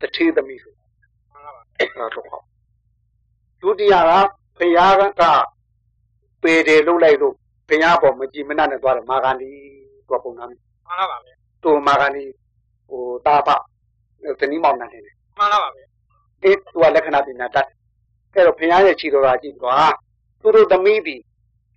[0.00, 2.40] တထေသမီးဆိုမှန်ပါပါအဲ့ဒါတော့ဟော
[3.60, 4.10] ဒုတိယက
[4.58, 5.22] ဘုရားက
[6.42, 7.34] ပေတယ်လုတ်လိုက်လို့
[7.68, 9.50] ဘုရားပေါ်မကြည်မနှံ့နဲ့သွားတယ်မာဂန္ဒီ
[10.08, 12.24] သူကပုံနာမှန်ပါပါဗျာသူမာဂန္ဒီ
[12.88, 13.48] ဟိုတာပ
[14.40, 15.86] တနည်းမောင်နှံနေတယ်မှန်ပါပါဗျာ
[16.42, 17.66] အေးသူကလက္ခဏာပညာတတ်
[18.34, 19.92] အဲ့တော့ဘုရားရဲ့ခြေတော်ရာကြည့်သွား
[20.40, 21.16] သူတို့သမီးဒီ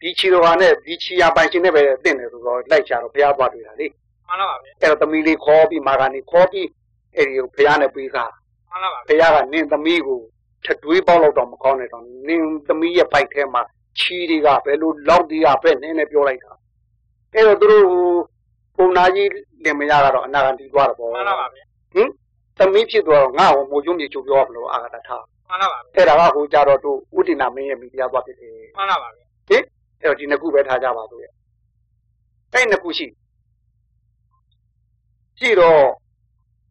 [0.02, 3.88] ဒီခြေတော်ဟာနဲ့ဒီခြေရပိုင်ရှင်နဲ့ပဲတင့်တယ်ဆိုတော့လိုက်ချတော့ဘုရားသွားတွေ့တာလေ
[4.28, 6.68] မှန်ပါပါဗျာအဲ့တော့သမီးလေးခေါ်ပြီးမာဂန္ဒီခေါ်ပြီး
[7.16, 8.32] အဲ့ဒီကိုဘုရားနဲ့ပြေးစား
[8.72, 10.20] မှန်ပါပါဘုရားကနင်းသမီးကို
[10.66, 13.62] ထတွေးပေါက်တော့မကောင်းနဲ့တော့နင်းသမီးရဲ့ဖိုက်ထဲမှာ
[14.00, 16.52] ချီတွေကဘယ်လိုလောက်ဒီကပဲနင်းနေပြောလိုက်တာ
[17.34, 17.86] အဲ့တော့သူတို့
[18.78, 19.30] ပုံနာကြီး
[19.64, 22.10] လင်မယားကတော့အနာဂတ်တီးသွားတော့မှန်ပါပါဗျာဟင်
[22.58, 29.64] သမီးဖြစ်တော့ငါ့ကိုမိုးကျုံးမြေချုပ်ပြောမလို့အာဂတထားမှန်ပါပါအဲ့ဒါကဟိုကြတော့တို့ဥဒိနာမင်းရဲ့မိဖုရားသွားဖြစ်တယ်မှန်ပါပါဗျာဟင်
[30.06, 31.32] အဲ့တော့ဒီနှစ်ခုပဲထားကြပါဆိုရဲ့
[32.54, 33.08] အဲ့နှစ်ခုရှိ
[35.39, 35.84] ရှိတော့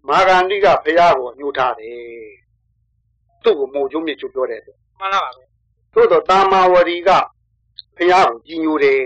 [0.09, 1.99] မာဂန္ဒီကဘုရားကိုညှို့ထားတယ်
[3.44, 5.47] သူ့ကိုမိုးကျုံးမြေချုပ်ပြောတယ်မှန်ပါပါဗျာ
[5.94, 7.11] သို့တော့တာမာဝရီက
[7.97, 9.01] ဘုရားကိုကြီးညိုတယ်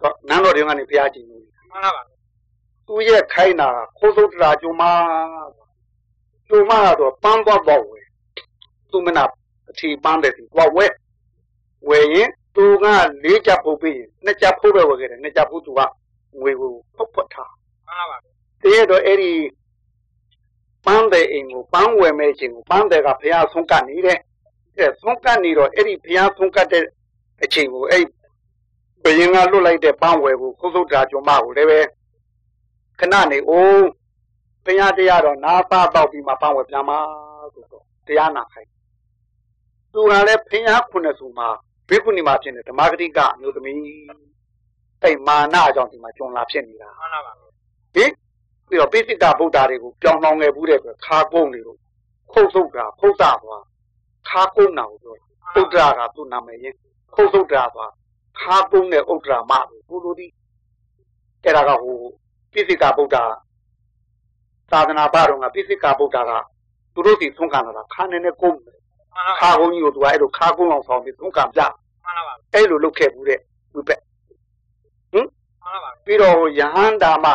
[0.00, 2.02] တော့နန်းတော်တွေကနေဘုရားကြီးညိုတယ်မှန်ပါပါ
[2.86, 4.82] သူရဲ့ခိုင်းတာခိုးစုတ်တရာကျုံမ
[6.48, 8.06] ကျုံမကတော့ပန်းသွားပေါ့ဝယ်
[8.90, 9.24] သူမနာ
[9.70, 10.86] အထီပန်းတယ်သူသွားဝဲ
[11.88, 12.84] ဝယ်ရင်သူက
[13.24, 15.80] လေးချက်ပုတ်ပြီးရင်နှစ်ချက်ဖုတ်ပဲဝယ်ခဲ့တယ်နှစ်ချက်ဖုတ်သူက
[16.40, 17.52] ငွေကိုဖုတ်ဖတ်ထား
[17.86, 19.32] မှန်ပါပါတကယ်တော့အဲ့ဒီ
[20.86, 24.18] ပန်းတဲ့အိမ်ကိုပန်းဝယ်မဲ့ခြင်းကိုပန်းတဲ့ကဘုရားဆုံးကပ်နေတယ်
[24.76, 26.84] အဲဆုံးကပ်နေတော့အဲ့ဒီဘုရားဆုံးကပ်တဲ့
[27.44, 28.04] အချိန်ကိုအဲ့
[29.04, 31.80] ဘယင်ကလွတ်လိုက်တဲ့ပန်းဝယ်ကိုခုတ်သုတ်တာကျုံမကိုလည်းပဲ
[33.00, 33.84] ခဏနေအောင်
[34.64, 36.98] ဘုရားတရားတော့နာသားတော့ပြီးမှပန်းဝယ်ပြန်มา
[37.54, 38.70] ဆိုတော့တရားနာခိုင်း
[39.92, 41.48] သူကလည်းဘုရားခုနှစ်စုမှာ
[41.88, 43.78] ဘေကုဏီမှာဖြစ်နေဓမ္မဂတိကအမျိုးသမီး
[45.02, 47.50] အဲ့မာနအကြောင်းဒီမှာကျွန်လာဖြစ်နေတာမှန်ပါပါဟင်
[47.94, 51.78] ပြီးတော့ပိစိကဗုဒ္ဓတွေကိုပြောင်းလောင်းခဲ့ဘူးတဲ့အတွက်ခါကုန်းနေလို့
[52.32, 53.62] ခုတ်ဆုတ်တာဖုတ်တာသွား
[54.28, 55.16] ခါကုန်းတာကိုပြော
[55.60, 56.76] ဥဒ္ဒရာကသူ့နာမည်ရင်း
[57.14, 57.90] ခုတ်ဆုတ်တာသွား
[58.40, 60.26] ခါကုန်းတဲ့ဥဒ္ဒရာမကိုကိုလိုဒီ
[61.44, 61.98] အဲ့ဒါကဟို
[62.52, 63.16] ပိစိကဗုဒ္ဓ
[64.72, 66.30] သာသနာ့ဘာတော်ကပိစိကဗုဒ္ဓက
[66.94, 68.75] သူတို့စီသုံးခံလာတာခါနေနဲ့ကုန်းမှန်ပါပါ
[69.40, 71.60] ခါကုန်းကြီးကိုသူကအဲ့လိုခါကုန်းအောင်ဆောင်ပြီးသုံးခံပြ
[72.04, 73.40] မှန်ပါပါအဲ့လိုလုပ်ခဲ့ဘူးတဲ့
[73.74, 74.00] ဝိပက်
[75.12, 75.26] မှန်
[75.62, 77.26] ပါပါပြီးတော့ယဟန်ဒါမ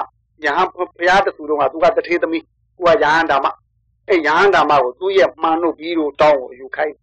[0.45, 2.43] ယဟန်ဘုရားတဆူတော်ကသူကတထေသမီး
[2.75, 3.47] သူကယဟန်ဒါမ
[4.07, 6.95] အဲယဟန်ဒါမကိုသူ့ရဲ့မှန်လို့ပြီးတော့တောင်းကိုယူခိုင်း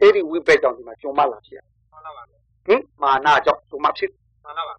[0.00, 2.22] အဲ့ဒီဝိပက်ကြောင့်ဒီမှာကျုံမလာဖြစ်မှန်ပါပါ
[2.66, 4.10] ဟင်မာနာကြောင့်ကျုံမဖြစ်
[4.44, 4.74] မှန်ပါပါ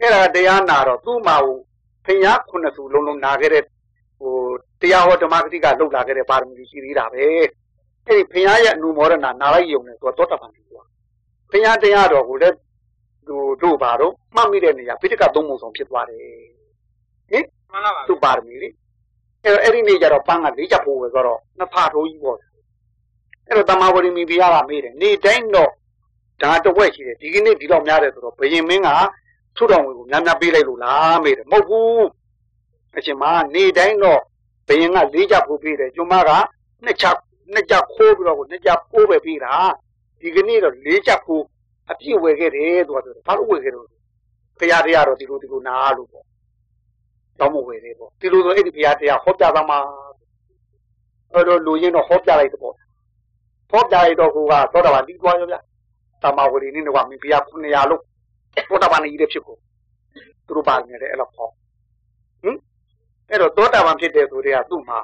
[0.00, 1.58] အဲ့ဒါတရားနာတော့သူ့မှာဟို
[2.04, 3.64] ဖျားခုနှစ်စုလုံးလုံးနာခဲ့တဲ့
[4.18, 4.34] ဟို
[4.80, 7.24] တရားဟောဓမ္မဂတိကလှုပ်လာခဲ့တဲ့ပါရမီရှိသေးတာပဲ
[8.08, 10.82] အဲ့ဒီဖျားရဲ့အနုမောဒနာနာလိုက်ယုံနေဆိုတော့တောတပန်ကြီးကွာ
[11.50, 12.56] ဖျားတရားတော်ကိုလည်း
[13.26, 16.20] သူတို့ပါတော့မှတ်မိတဲ့နေရာပိဋကသုံးပုံဆောင်ဖြစ်သွားတယ်
[17.30, 18.68] ဟင်မှန်ပါပါသူ့ပါရမီလေ
[19.44, 22.36] အဲ့တော့အဲ့ဒီနေ့ကျတော့ပန်းကလေးချက်ဖို့ပဲဆိုတော့နှစ်ဖာထိုးကြီးပေါ့
[23.48, 25.70] အဲ့တော့တမဝရီမီဘီယာကမေးတယ်နေတိုင်းတော့
[26.42, 28.90] ဒါတဝက်ရှိတယ်ဒီကနေ့ဒီတော့များတယ်ဆိုတော့ဘယင်မင်းက
[29.56, 32.06] ထုတော်ဝင်ကိုများများပေးလိုက်လို့လားမေးတယ်မဟုတ်ဘူး
[32.96, 34.20] အရှင်မနေတိုင်းတော့
[34.68, 36.30] ဘယင်ကလေးချက်ဖို့ပေးတယ်ကျွမက
[36.84, 37.16] နှစ်ချက်
[37.52, 39.54] နှစ်ချက်ခိုးပြီးတော့ကိုနှစ်ချက်ပိုးပဲပေးတာ
[40.20, 41.42] ဒီကနေ့တော့လေးချက်ဖို့
[41.90, 43.86] အပြည့်ဝယ်ခဲ့တယ်သူကဆိုဘာလို့ဝယ်ခဲ့တော့
[44.58, 46.24] ဖရာတရားတော့ဒီလိုဒီလိုနာလို့ပေါ့
[47.38, 49.78] တောင်းမဝယ်သေးပေါ့ဒီလိုဆိုအဲ့ဒီဘုရားတရားဟောပြသမှာ
[51.32, 52.74] အဲ့တော့လူရင်းတော့ဟောပြလိုက်တော့ပေါ့
[53.70, 55.56] ဟောပြလိုက်တော့ကိုကသောတာပန်ပြီးသွားရောဗျ
[56.22, 58.02] တမဝရီနေတော့မိဘုရား900လို့
[58.68, 59.56] သောတာပန်ကြီးတဲ့ဖြစ်ကို
[60.46, 61.48] သူတို့ပါနေတယ်အဲ့လိုဟော
[62.42, 62.56] ဟင်
[63.30, 64.98] အဲ့တော့သောတာပန်ဖြစ်တယ်ဆိုတဲ့ကသူ့မှာ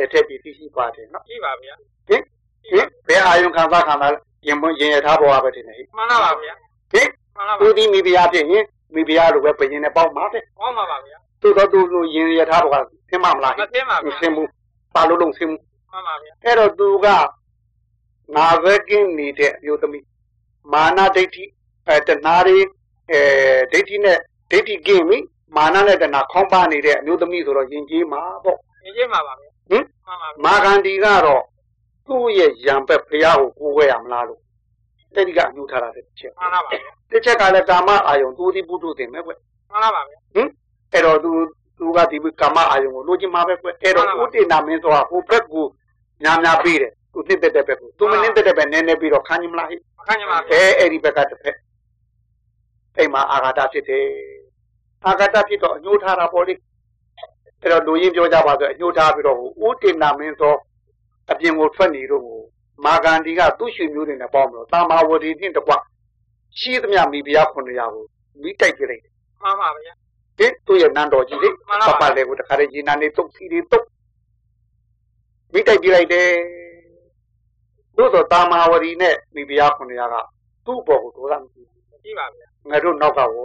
[0.00, 1.74] လက်ထက်ပြီးသိရှိပါတယ်နော်ကြည့်ပါဗျာ
[2.08, 2.22] ဟင်
[2.70, 4.12] ဟင်ဘယ်အာယုံခံစားခံစား
[4.46, 6.54] ရင်မရင်ရထားပေါ်ပါပဲတင်နေဟိမှန်လားပါဗျာ
[6.92, 14.48] ဟင်မှန်လားပါသူဒီမိဖုရားဖြစ်ရင်မိဖုရားလိုပဲဘယင်နဲ့ပေါင်းပါတဲ့ဟောမှာပါဗျာသူတော့သူလိုရင်ရထားပေါ်ကသင်မမလားမသိပါမဗျာသင်ဘူး
[14.94, 15.60] ပါလို့လုံးသင်ဘူး
[15.92, 17.06] မှန်ပါဗျာအဲ့တော့သူက
[18.36, 20.04] ငါပဲကင်းနေတဲ့အမျိုးသမီး
[20.72, 21.44] မာနဒိဋ္ဌိ
[21.86, 22.58] အဲတဏှာတွေ
[23.10, 23.20] အဲ
[23.72, 24.18] ဒိဋ္ဌိနဲ့
[24.50, 25.18] ဒိဋ္ဌိကင်းပြီ
[25.56, 31.42] မာနနဲ့တဏှာခေါင်းပါနေတဲ့အမျိုးသမီးဆိုတော့ယဉ်ကျေးမှာပေါ့ရင်းချင်းပါပါဗျာ ဟင်မှန်ပါဗျာမာဂန္ဒီကတော့
[32.06, 34.40] သူ့ရဲ့ရံပက်ဖရာကိုကိုးဝဲရမလားလို့
[35.14, 39.30] အဲ့ဒီကအညှိုးထားတာတစ်ချက်မှန်လားပါဗျာတစ်ချက်ကလည်းကာမအာယုံသူဒီပုထုတင်မဲ့ကွ
[39.70, 40.48] မှန်လားပါဗျာဟင်
[40.92, 41.30] အဲ့တော့သူ
[41.78, 45.66] သူကဒီကာမအာယုံကိုလိုချင်မှာပဲကွအဲ့တော့မှန်ပါဥတေနာမင်းဆိုတာဟိုဘက်ကို
[46.24, 51.56] ညာညာပေးတယ်သူနှစ်သက်တဲ့ဘက်ကိုသူမနှစ်သက်တဲ့ဘက်နည်းနည်းပြီးတော့ခံရင်မလားဟိမခံချင်ပါဗျာအဲအဲ့ဒီဘက်ကတစ်ဖက်
[52.96, 54.06] အဲ့မှာအာဃာတဖြစ်တယ်
[55.06, 56.54] အာဃာတဖြစ်တော့အညှိုးထားတာပေါ့လေ
[57.62, 60.54] အဲ့တော့လူရင်းပြောကြပါဆိုအညှိုးထားပြီးတော့ဟိုဥတေနာမင်းသော
[61.30, 62.40] အပြင်ကိုထွက်နေတော့ဟို
[62.84, 65.72] မာဂန္ဒီကသူ့ရွှေမျိုးတွေနဲ့ပေါင်းပြီးတော့တာမာဝတီနှင့်တကွ
[66.58, 68.04] ရှိသမျှမိဖုရား900ကို
[68.42, 69.94] မိတိုက်ပြလိုက်တယ်မှန်ပါဗျာ
[70.38, 73.86] ဟင်သူ့ရဲ့နန်းတော်ကြီးလေမှန်ပါပါပပလေးကိုတခါတည်းရေနန်းနေတုတ်စီတွေတုတ်
[75.52, 76.28] မိတိုက်ပြလိုက်တယ်
[77.96, 80.16] တို့တော့တာမာဝတီနဲ့မိဖုရား900က
[80.66, 83.36] သူ့ဘော်ကိုဒေါသမရှိဘူးရှိပါဗျာငါတို့နောက်ကဝ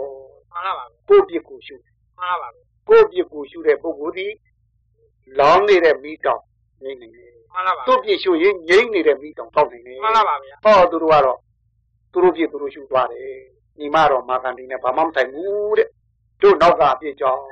[0.50, 1.74] မှန်လားပါဗျာကိုယ့်ပြစ်ကိုရှု
[2.18, 4.26] မှန်လားပါဗျာ ကိုယ့်ပြစ်ကိုရှုတဲ့ပုဂ္ဂိုလ်ဒီ
[5.38, 6.42] လောင်းနေတဲ့မိတောင်
[6.82, 11.38] ငိမ့်နေတယ်မှန်လားပါသူ့ပြစ်ရှုရင်ငိမ့်နေတဲ့မိတောင်တောက်နေတယ်မှန်လားပါဗျာဟောသူတို့ကတော့
[12.12, 13.30] သူတို့ပြစ်သူတို့ရှုသွားတယ်
[13.78, 15.88] ညီမတော့မာကန်တီနဲ့ဘာမှမတိုင်ဘူးတဲ့
[16.42, 17.42] တို့နောက်ကအပြစ်ကြောင့်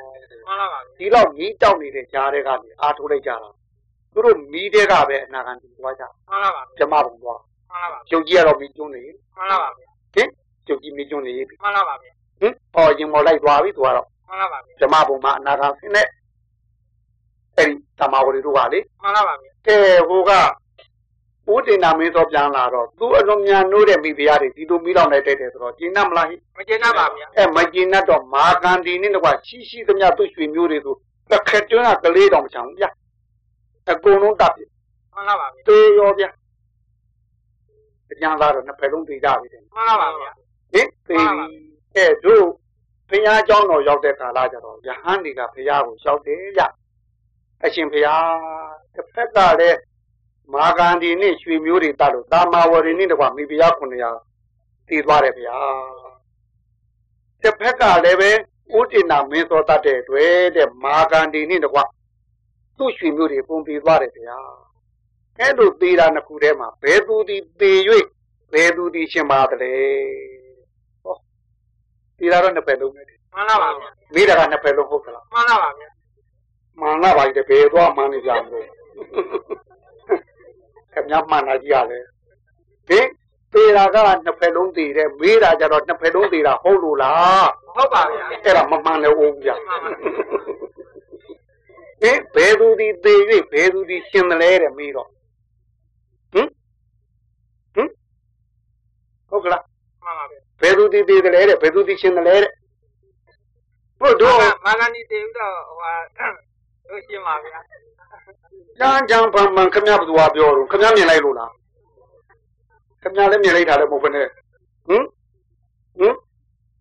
[0.47, 3.51] မှန်လားပါဗျာဒီတော့မီးတောက်နေတဲ့ကြားတဲ့ကနေအားထိုးလိုက်ကြတာ
[4.12, 9.03] သူတို့မီးတဲ့ကပဲအနာကန်တီသွားကြမှန်လားပါဗျာကျမဘုံသွားမှန်လားပါကျုပ်ကြီးကတော့မီးကျွန်းနေ
[9.37, 10.29] မှန်လားပါဗျာဟင်
[10.66, 16.07] ကျုပ်ကြီးမီးကျွန်းနေပြီမှန်လားပါဗျာဟင်ဟောရင်မော်လိုက်သွားပြီသူကတော့ မှန်လားပါဗျာဓမ္မဘုံမှာအနာဂါဆင်းတဲ့
[17.57, 19.77] အဲ့ဒီတမဝရီတို့ကလေမှန်လားပါဗျာကဲ
[20.09, 20.33] ဟိုက
[21.53, 30.94] ဦးတင်နာမင်းသောပြန်လာတော့သူအလွန်မြန်နိုးတဲ့မိဖုရားတွေဒီလိုမိလောက်နေတိုက်တယ်ဆိုတော့ကျင်းနမလားဟိမကျေနပ်ပါဗျာအဲမကျင်းနတ်တော့မာကန်ဒီနဲ့တော့ရှိရှိသမျှသူ့ရွှေမျိုးတွေဆို
[31.31, 32.85] တစ်ခက်တွန်းကကလေးတောင်မချောင်ဗျ
[33.90, 34.64] အကုန်လုံးတပ်ပြီ
[35.14, 36.25] မှန်လားပါဗျာတေရောဗျ
[38.11, 40.33] အကျမ်းသားတော့နှစ်ဖက်လုံးသိကြပြီတဲ့မှန်လားပါဗျာ
[40.73, 41.47] ဟင်သေပြီ
[41.97, 42.63] အဲတို့ဘု
[43.25, 46.62] ရားเจ้าတော်ရောက်တဲ့ကာလကျတော့ယဟန်တွေကဘုရားကိုရောက်တယ်ဗျ
[47.63, 48.27] အရှင်ဘုရား
[48.93, 49.79] တစ်ဖက်ကလည်း
[50.53, 55.58] မာဂန္ဒီနဲ့ရွှေမျိုးတွေတတ်လို့တာမာဝရီနဲ့တကွာမိဖုရား900တည်သွားတယ်ဗျာ
[57.41, 58.32] တစ်ဖက်ကလည်းပဲ
[58.77, 61.84] ဥတ္တနာမင်းသောတတ်တဲ့အတွက်တဲ့မာဂန္ဒီနဲ့တကွာ
[62.77, 64.38] သူ့ရွှေမျိုးတွေပုံပြီးသွားတယ်ဗျာ
[65.39, 67.77] အဲ့လိုသေးတာနှစ်ခုထဲမှာဘယ်သူဒီသေး၍
[68.53, 69.73] ဘယ်သူဒီရှင်ပါသလဲ
[70.42, 70.42] ဟော
[72.18, 73.03] သေးတာတော့နှစ်ဖက်လုံးပဲ
[73.35, 75.88] မှန်လားပါဗျာမိတာကနှစ်ဖက်လုံးဟုတ်သလားမှန်လားပါဗျာ
[76.81, 78.66] မှန်လားပါကြီးတဘယ်သွားမှန်နေကြမလို့
[80.92, 81.98] ခင်ဗျားမှန်တာကြီးရလေ
[82.88, 83.07] ဟင်
[83.53, 89.55] သေးတာကနှစ်ဖက်လုံးသေးတယ်မေးတာကြတော့နှစ်ဖက်လုံးသေးတာဟုတ်လို့လားဟုတ်ပါဗျာအဲ့ဒါမမှန်လည်းဦးဗျာ
[92.03, 93.20] ဟင်ဘယ်သူဒီသေး၍
[93.53, 95.09] ဘယ်သူဒီရှင်တယ်လဲတဲ့မေးတော့
[96.33, 96.48] ဟင်
[97.74, 97.88] ဟင်
[99.29, 99.73] ဟုတ်ကလားမှန်ပါဗျာ
[100.64, 102.53] ဘယ်သူဒီသေးတယ်လဲတဲ့ဘယ်သူဒီရှင်တယ်လဲတဲ့
[104.00, 105.92] ဟုတ်တော့မာဂန်ဒီတေဦးတော့ဟိုဟာ
[106.88, 107.61] တို့ရှင်းပါဗျာ
[108.79, 111.53] ကြမ်းကြမ်းပန်ပန်ခမရဘသူကပြောတော့ခမရမြင်လိုက်လို့လား
[113.03, 114.27] ခမရလည်းမြင်လိုက်တာလည်းမဟုတ်ဘဲနဲ့
[114.87, 115.05] ဟင်
[115.98, 116.14] ဟင်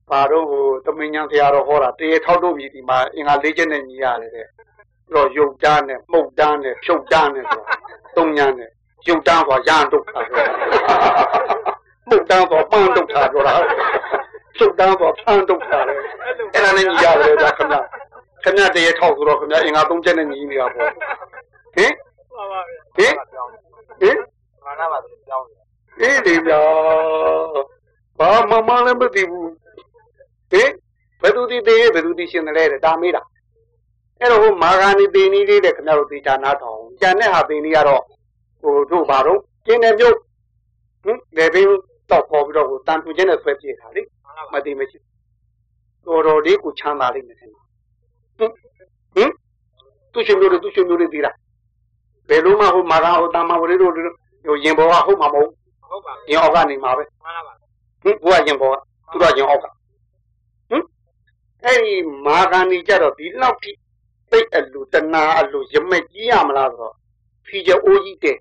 [0.10, 7.76] ပါတော့ဟိုသမင်ညာဆရာတော်ဟောတာတရေထောက်တော့ပြီဒီမှာအင်္ဂါ၄ချက်နဲ့ညီရတယ်တဲ့ပြီးတော့ယုတ်တန်းနဲ့မှုတ်တန်းနဲ့ဖြုတ်တန်းနဲ့ဆိုတာ
[8.16, 8.70] သုံးညာနဲ့
[9.08, 11.74] ယုတ်တန်းဆိုရန်တုတ်တာပြောတာ
[12.10, 13.56] မှုတ်တန်းဆိုပန်းတုတ်တာပြောတာ
[14.58, 15.96] ဖြုတ်တန်းဆိုဖန်းတုတ်တာလေ
[16.54, 17.76] အဲ့ဒါနဲ့ညီရတယ်ဗျာခမရ
[18.44, 20.90] ခမရတရေထောက်ဆိုတော့ခမရအင်္ဂါ၃ချက်နဲ့ညီနေတာပေါ့
[21.76, 21.92] ဟင်
[22.34, 23.14] မှန်ပါဗျာဟင်
[24.02, 24.18] ဟင်
[24.64, 25.48] မှန်လားပါကြောင်း
[26.02, 26.62] အေးလေဗျာ
[28.20, 29.50] ဘာမှမလည်းမသိဘူး
[30.52, 30.70] ဟင်
[31.22, 33.24] ဘယ်သူဒီသေးဘယ်သူဒီရှင်တယ်လဲတဲ့ဒါမေးတာ
[34.20, 38.04] အဲ့တော့ဟိုမာဂာနီသေးနီးလေးတဲ့ခင်ဗျားတို့သေချာနားထောင်ကြံတဲ့ဟာသေးနီးကတော့
[38.62, 40.18] ဟိုတို့ဘာတော့ကျင်းတယ်မျိုး
[41.04, 41.70] ဟင်လေဘင်း
[42.14, 44.98] တော့ပေါ်ပြီးတော့ဟိုတန်ထူချင်းနဲ့ဆွဲပြေးတာလေမှန်လားမပါသိမရှိ
[46.06, 47.62] တော်တော်လေးကိုချမ်းသာလိမ့်မယ်ထင်တာ
[48.38, 48.52] ဟင်
[49.16, 49.30] ဟင်
[50.12, 51.32] သူရှင်မျိုးတွေသူရှင်မျိုးတွေသေးတာ
[52.30, 55.50] ဘယ်လိုမှဟိုမာဂာဟိုတာမဝရီတို့ဟိုရင်ဘောကဟုတ်မှာမဟုတ်
[55.90, 57.54] ဟုတ်ပါရင်အောက်ကနေမှာပဲမှန်လားပါ
[58.04, 58.76] ဟင်ဘုရားရင်ဘောက
[59.12, 59.74] သူတို့ရင်အောက်ကဟင်
[61.66, 61.96] အဲ့ဒီ
[62.26, 63.72] မာဂန်ကြီးကြတော့ဒီလောက်ထိ
[64.32, 66.96] သိအလူတနာအလူရမက်ကြီးရမလားဆိုတော့
[67.46, 68.38] ဖီချအိုးကြီးတဲ့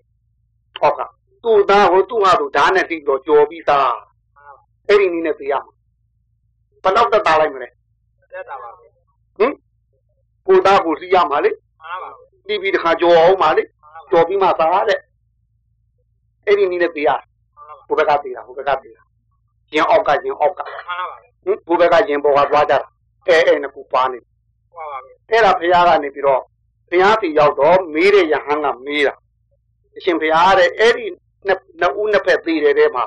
[0.78, 1.00] ဟောက
[1.44, 3.94] သူ့သားဟိုသူ့ဟာသူဓာတ်နဲ့တိတော့ကြော်ပြီးသား
[4.88, 5.72] အဲ့ဒီနည်းနဲ့သိရမှာ
[6.82, 7.68] ဘယ်တော့တက်တာလိုက်မလဲ
[8.32, 8.90] တက်တာပါဟင်
[10.46, 11.50] ကိုသားကိုသိရမှာလေ
[11.80, 12.10] မှန်လားပါ
[12.46, 13.62] ပြီးပြီးတခါကြော်အောင်ပါလေ
[14.10, 14.98] ကြော်ပြီးမှသားတဲ့
[16.46, 17.10] အဲ့ဒီနည်းနဲ့သေးရ
[17.86, 19.02] ဟိုဘက်ကသေးတာဟိုဘက်ကသေးတာ
[19.74, 22.78] ရင်အောက်ကရင်အောက်ကမှန်ပါပါဟင်ဘိုးဘက်ကရင်ပေါ်ကသွားကြတာ
[23.26, 24.32] အဲအဲနှစ်ခုပါနေမှန်
[24.76, 24.98] ပါပါ
[25.30, 26.42] အဲ့ဒါဘုရားကနေပြီးတော့
[26.90, 29.14] ဘုရားစီရောက်တော့မေးတဲ့ယဟန်ကမေးတာ
[29.96, 31.06] အရှင်ဘုရားတဲ့အဲ့ဒီ
[31.46, 33.04] နှစ်နှစ်ဦးနှစ်ဖက်သေးတယ်တဲ့မှာ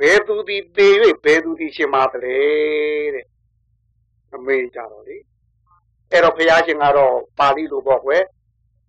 [0.00, 2.36] ဘယ်သူဒီသေး၍ဘယ်သူဒီရှင်ပါသလဲ
[3.14, 3.26] တဲ့
[4.34, 5.16] အမေးကြတော့လေ
[6.10, 8.22] အဲ့တော့ဘုရားရှင်ကတော့ပါဠိလိုပေါ့ကွယ်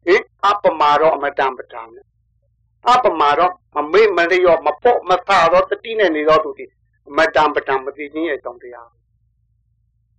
[0.05, 2.05] ဟင်အပမာတော့အမတန်ပတန်နဲ့
[2.89, 6.65] အပမာတော့မမေ့မလျော့မပေါ့မသာတော့တတိနဲ့နေတော့သူဒီ
[7.09, 8.89] အမတန်ပတန်မသိခြင်းရဲ့အကြောင်းတရား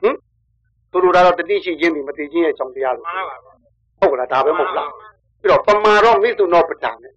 [0.01, 0.17] ဟင်
[0.91, 3.53] သူတို့ကတော့တတိရှိခြင်းဒီမသိခြင်းရဲ့အကြောင်းတရားလို့မှန်ပါပါ
[3.99, 4.91] ဟုတ်ကလားဒါပဲမဟုတ်လား
[5.41, 7.15] ပြီးတော့ပမာတော့မိသုနောပတံနဲ့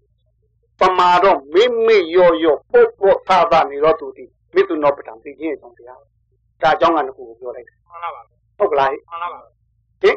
[0.79, 8.21] ပမာတော့မိမိရောရောပုတ်ပုတ်သာသာနေတော့သူဒီမိသုနောပတံသိခြင်းရဲ့အကြောင်းတရားဒါအကြောင်းကနှစ်ခုကိုပြောလိုက်တယ်မှန်ပါပါ
[8.57, 10.15] ဟုတ်ကလားဟင်မှန်ပါပါဟင်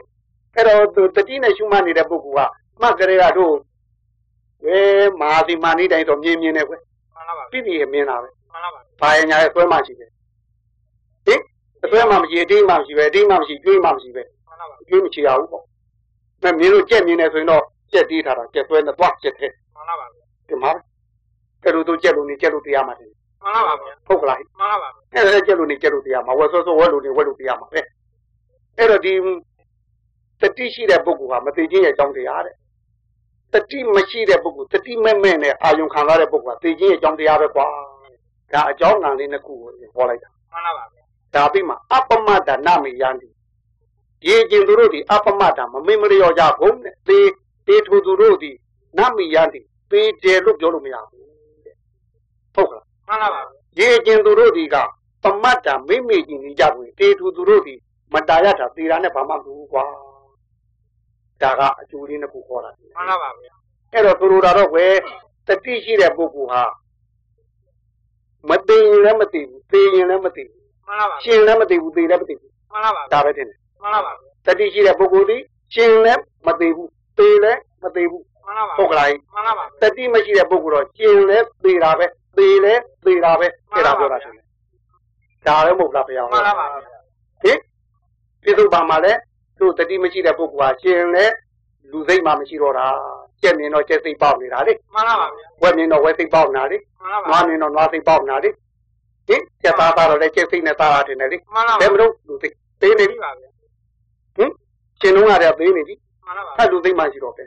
[0.54, 3.54] အဲ့တော့သူတတိနဲ့ရှုမှတ်နေတဲ့ပုဂ္ဂိုလ်ကမှတ်ကြရတာတို့
[4.64, 4.80] ဝဲ
[5.20, 6.80] မဟာစီမာနေတိုင်းတော့မြင်မြင်နေကွယ်
[7.14, 10.10] မှန်ပါပါပြည့်ပြည့်မြင်တာပဲမှန်ပါပါဘာရညာရဲ့ဆွဲမှရှိတယ်
[11.26, 11.40] ဟင်
[11.84, 15.64] အဆွဲမှမရှိအတိမှမရှိပဲအတိမှမရှိကျွေးမှမရှိပဲမှန်ပါပါကျွေးမချရဘူးပေါ့
[16.42, 20.06] မင်းတို့ကြက်မြင်နေဆိုရင်တော့ကြက်တီးထားတာကြက်ဆွဲနဲ့သွားကြက်ထဲမှန်ပါပါ
[20.50, 20.72] ဒီမှာ
[21.62, 23.10] ကဲလို့တို့ကြက်လို့နေကြက်လို့တရားမှာတယ်
[23.42, 23.74] မှန်ပါပါ
[24.06, 27.80] ဟုတ်ကလားမှန်ပါပါအဲ့ဒါကြက်လို့နေကြက်လို့တရားမှာဝက်ဆောဆောဝက်လို့နေဝက်လို့တရားမှာပဲ
[28.76, 29.12] အဲ့တော့ဒီ
[30.40, 32.54] တတိရှိတဲ့ပုဂ္ဂိုလ်ဟာမသိခြင်းရဲ့အကြောင်းတရားတဲ့
[33.52, 37.66] တတိမရှိတဲ့ပုဂ္ဂိုလ်တတိမဲ့မဲ့နဲ့အာယုံခံရတဲ့ပုဂ္ဂိုလ်ဟာသိခြင်းရဲ့အကြောင်းတရားပဲကွာ
[38.52, 40.84] ဒါအကြောင်းငံလေးနှစ်ခုကိုဟောလိုက်တာမှန်ပါပါ
[41.34, 43.28] ဒါပြီးမှအပမတ္တနမေယန္တိ
[44.26, 47.18] ရေကျင်သူတို့ဒီအပမတ္တမမေ့မလျော့ကြဘူးတဲ့သေ
[47.66, 48.50] တေထူသူတို့ဒီ
[48.98, 49.60] နမေယန္တိ
[49.90, 51.26] သေတယ်လို့ပြောလို့မရဘူး
[51.64, 51.74] တဲ့
[52.54, 53.42] ဟုတ်ကလားမှန်ပါပါ
[53.78, 54.76] ရေကျင်သူတို့ဒီက
[55.22, 57.74] ပမတ်တာမိမိကြီးနေကြဘူးတေထူသူတို့ဒီ
[58.12, 59.84] မတာရတာသေတာနဲ့ဘာမှမဘူးကွာ
[61.42, 63.30] ဒါကအကျိုးလေးနှစ်ခုခေါ်တာမှန်ပါပါ
[63.92, 64.94] အဲ့တော့သူတို့တာတော့ဝယ်
[65.46, 66.62] တတိရှိတဲ့ပုဂ္ဂိုလ်ဟာ
[68.48, 74.12] မသိရင်လည်းမသိဘူးသိရင်လည်းမသိဘူးမှန်ပါပါရှင်လည်းမသိဘူးသိလည်းမသိဘူးမှန်ပါပါဒါပဲတင်တယ်မှန်ပါပါ
[74.46, 75.36] တတိရှိတဲ့ပုဂ္ဂိုလ်ဒီ
[75.74, 78.29] ရှင်လည်းမသိဘူးသိလည်းမသိဘူးမှန်ပါပါ
[78.78, 84.34] ဟုတ်ကလားမှန်ပါပါတတိမရှိတဲ့ပုဂ္ဂိုလ်တော့ရှင်လည်းသိတာပဲသိလည်းသိတာပဲအဲ့ဒါပြောတာရှင်
[85.46, 86.66] ဒါလည်းမဟုတ်လားဘုရားမှန်ပါပါ
[87.42, 87.58] ဟင်
[88.42, 89.12] ပြစ္ဆုတ်ပါမှာလဲ
[89.58, 91.34] သူတတိမရှိတဲ့ပုဂ္ဂိုလ်ဟာရှင်လည်း
[91.90, 92.86] လူစိတ်မှမရှိတော့တာ
[93.42, 95.28] ကျက်မြင်တော့ကျက်စိတ်ပေါက်နေတာလေမှန်ပါပါ
[95.62, 98.50] ဝက်မြင်တော့ဝက်စိတ်ပေါက်နေတာလေမှန်ပါနွားပါမြင်တော့နွားစိတ်ပေါက်နေတာလေ
[99.28, 103.50] ဟင်ကျက်သားသားတော့လည်းကျက်စိတ်နဲ့သားတာတင်တယ်လေမှန်ပါဘယ်မလို့လူစိတ်သေးနေပြီပါဗျာ
[104.36, 104.50] ဟင်
[105.00, 105.94] ရှင်လုံးရတယ်သေးနေပြီ
[106.26, 107.44] မှန်ပါပါအဲ့လူစိတ်မှရှိတော့ပဲ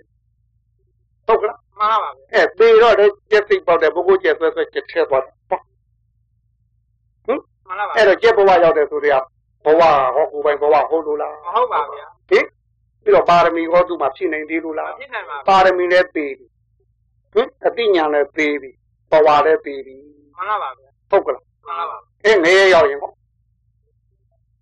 [1.28, 5.62] ဟုတ်ကလားမှန်ပါပါအဲသေးတော့လည်းကျက်စိတ်ပေါက်တဲ့ပုဂ္ဂိုလ်ကျက်ဆွဲဆွဲကျက်ထဲသွားတယ်ပေါ့
[7.26, 9.18] ဟင်မှန်ပါပါအဲ့တော့ကျက်ဘဝရောက်တဲ့ဆိုတွေက
[9.66, 9.82] ဘဝ
[10.16, 12.46] ဟောကိုယ်ပိုင်ဘဝဟုတ်လို့လားမဟုတ်ပါဗျာဟင်
[13.04, 16.46] ပြီးတော့ပါရမီဟောသူမှာဖြစ်နိုင်သေးလို့လားဖြစ်နိုင်ပါပါရမီလည်းသေးပြီ
[17.34, 18.72] ဟင်အတိညာလည်းသေးပြီ
[19.12, 19.96] ဘဝလည်းသေးပြီ
[20.38, 23.12] မှန်ပါပါဗျာဟုတ်ကလားမှန်ပါပါအဲငရဲရောက်ရင်ဟော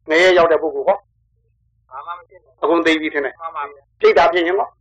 [0.09, 0.97] ငရဲရောက်တဲ့ပုဂ္ဂိုလ်ဟော
[1.91, 4.80] ဘာမှမဖြစ်ဘူးအကုန်သေးပြီထင်တယ်မှန်ပါဗျာစိတ်ဓာတ်ဖြစ်ရင်ဟောပြီ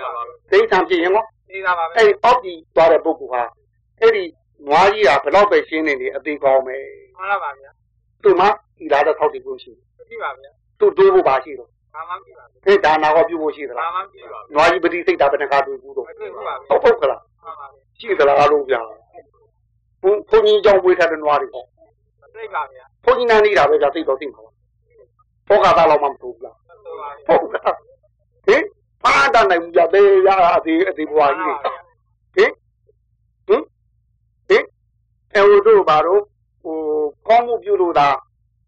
[0.00, 3.42] ပါပါစိတ်ဓာတ်ဖြစ်ရင်ဟောပြီးပါပါဗျာအဲ့ဒီအောက်ကြီးသွားတဲ့ပုဂ္ဂိုလ်ဟာ
[4.00, 4.24] အဲ့ဒီ
[4.66, 6.82] နွားကြီးဟာဘယ်တော့ပဲရှင်းနေနေအသေးကောင်းမယ်
[7.16, 7.70] မှန်ပါပါဗျာ
[8.22, 18.80] သူ့မှာဒီလာတဲ့ထောက်တည်ဖို့ရှိတယ်ပြီးပါဗျာသူ့တိုးဖို့ပါရှိတော့ဘာမှမဖြစ်ပါဘူးအဲ့ဒါနာဟောပြုဖို့ရှိသဘာလားမှမဖြစ်ပါဘူးနွားကြီးပတိစိတ်ဓာတ်ဘယ်နှခါတွေ့ဘူးတော့မတွေ့ဘူးပါဗျာဟုတ်ဟုတ်ကလားမှန်ပါဗျာရှိသလားလို့ဗျာ
[20.02, 21.64] ဘုန်းဘုန်းကြီးကြောင့်ဝေးထားတဲ့နွားတွေဟော
[22.22, 24.42] မတွေ့ပါဗျာဘုန်းကြီးနာနေတာပဲဗျာသိတော့သိမှာ
[25.48, 27.62] ဘောကသားလောက်မှမဟုတ်ဘူးလားမတွေ့ပါဗျာဟုတ်ကဲ့
[28.46, 28.62] ဟင်
[29.06, 31.56] ဖားတတ်နိုင်ဘူးကြသေးရအသေးအသေးဘွားကြီး
[32.36, 32.52] တွေဟင်
[33.46, 33.62] ဟင်
[34.48, 34.64] ဟင်
[35.34, 36.22] အဲဟိုတို့ဘာလို့
[36.62, 36.76] ဟို
[37.28, 38.08] ကောင်းမှုပြုလို့သာ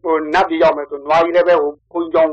[0.03, 2.33] ဟိုနတ်ပြည်ရောက်မယ်ဆိုနွားကြီးလည်းပဲဟိုဘုန်းကြီးကြောင့်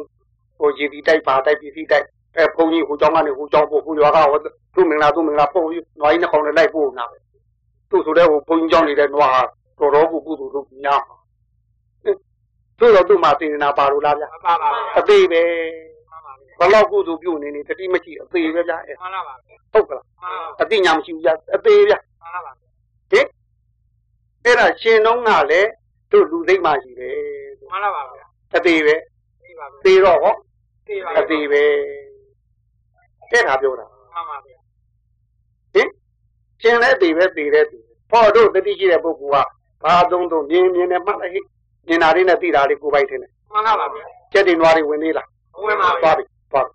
[0.57, 4.39] ဟိုရည်တီတိုက်ပါတိုက်ပစ္စည်းတိုက်အဲဘုန်းကြီးဟိုကြောင့်ကနေဟိုကြောင့်ပို့ဟိုရွာကဟို
[4.75, 5.65] သူ့မင်္ဂလာသူ့မင်္ဂလာပို့
[5.99, 7.17] နွားကြီးနှစ်ကောင်နဲ့လိုက်ပို့နာပဲ
[7.89, 9.39] သူ့ဆိုတဲ့ဟိုဘုန်းကြီးကြောင့်နေတဲ့နွား
[9.79, 11.01] တော်တော်ကိုကုသိုလ်လုပ်များ
[12.79, 15.94] သူ့တော့သူ့မှာစေနာပါလို့လားဗျာမပါပါဗျာအသေးပဲမှန်ပါဗျာ
[16.59, 22.51] ဘလောက်ကုသိုလ်ပြုနေနေတတိမရှိအသေးပဲဗျာအဲမှန်ပါပါဗျာဟုတ်ကလားမှန်ပါပါအတိညာမရှိဘူးဗျာအသေးဗျာမှန်ပါပါ
[23.11, 23.25] ဟင်
[24.43, 25.69] အဲ့ဒါရှင်တော့ကလည်း
[26.11, 27.15] တို့လူသိမ့်မှရှိတယ်
[27.71, 28.95] မှန်ပါပါဗျာအသေးပဲ
[29.41, 30.33] ပြီးပါဗျာသေးတော့ဟော
[30.85, 31.63] ပြီးပါအသေးပဲ
[33.31, 34.57] အဲ့ဒါပြောတာမှန်ပါဗျာ
[35.73, 35.87] ဟင်
[36.61, 39.47] ရှင်လည်းသေးပဲသေးတယ်သေးဟောတို့တတိရှိတဲ့ပုဂ္ဂိုလ်က
[39.83, 41.41] ဘာသုံးသုံးမြင်မြင်နဲ့မှတ်လိုက်ဟိ
[41.87, 45.27] မြင်တာလေးနဲ့သိတာလေးကိုယ်ပိုက်ထင်တယ်မှန်ပါပါဗျာကျက်တင်နွားတွေဝင်သေးလား
[45.67, 46.67] ဝင်ပါဗျာသွားပြီ သွား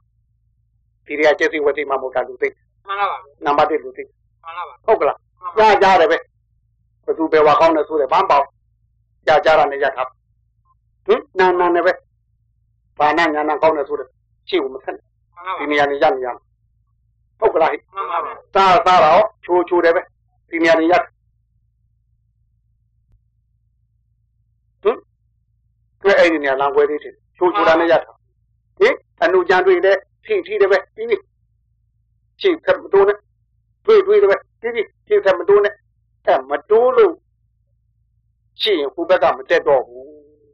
[1.05, 2.49] ပြီဒီရကျက်စီဝတိမမဟုတ်တာလူသိ
[2.87, 6.19] မှန်ပါပါဗျာနံပါတ်1လူသိမှန်ပါပါဟုတ်ကလားမှန်ပါကြားကြတယ်ပဲ
[7.07, 8.45] ဘသူပဲဝါကောင်းတယ်ဆိုတယ်ဘာမှပေါ့
[9.27, 10.09] ကြားကြတာနဲ့ရထား
[11.07, 11.93] ဟင်နာနာနဲ့ပဲ
[12.99, 14.09] ဘာနာညာနာကောင်းတယ်ဆိုတယ်
[14.49, 15.05] ရှေ့ကိုမဆက်နဲ့
[15.35, 16.29] မှန်ပါဒီနေရာနေရနေရ
[17.41, 20.03] ဟုတ်ကလားဟိမှန်ပါဗျာစားစားတော့ချိုးချိုးတယ်ပဲ
[20.51, 20.95] ဒီနေရာနေရ
[24.83, 24.97] ဟင်
[26.03, 28.20] တွေ့အဲ့ဒီနေရာလမ်းခွဲလေးတယ်ချိုးချိုးတာနဲ့ရတာဟင်
[29.23, 31.17] အနုကြံတွေ့တဲ့ထိထိတယ်ပဲပြီးပြီ
[32.41, 33.19] ချိန်ဖက်မတိုးနဲ့
[33.87, 35.75] တွေ့တွေ့တယ်ပဲပြီးပြီချိန်ဖက်မတိုးနဲ့
[36.27, 37.15] အဲမတိုးလို့
[38.63, 40.07] ရှိရင်ဟိုဘက်ကမတက်တော့ဘူး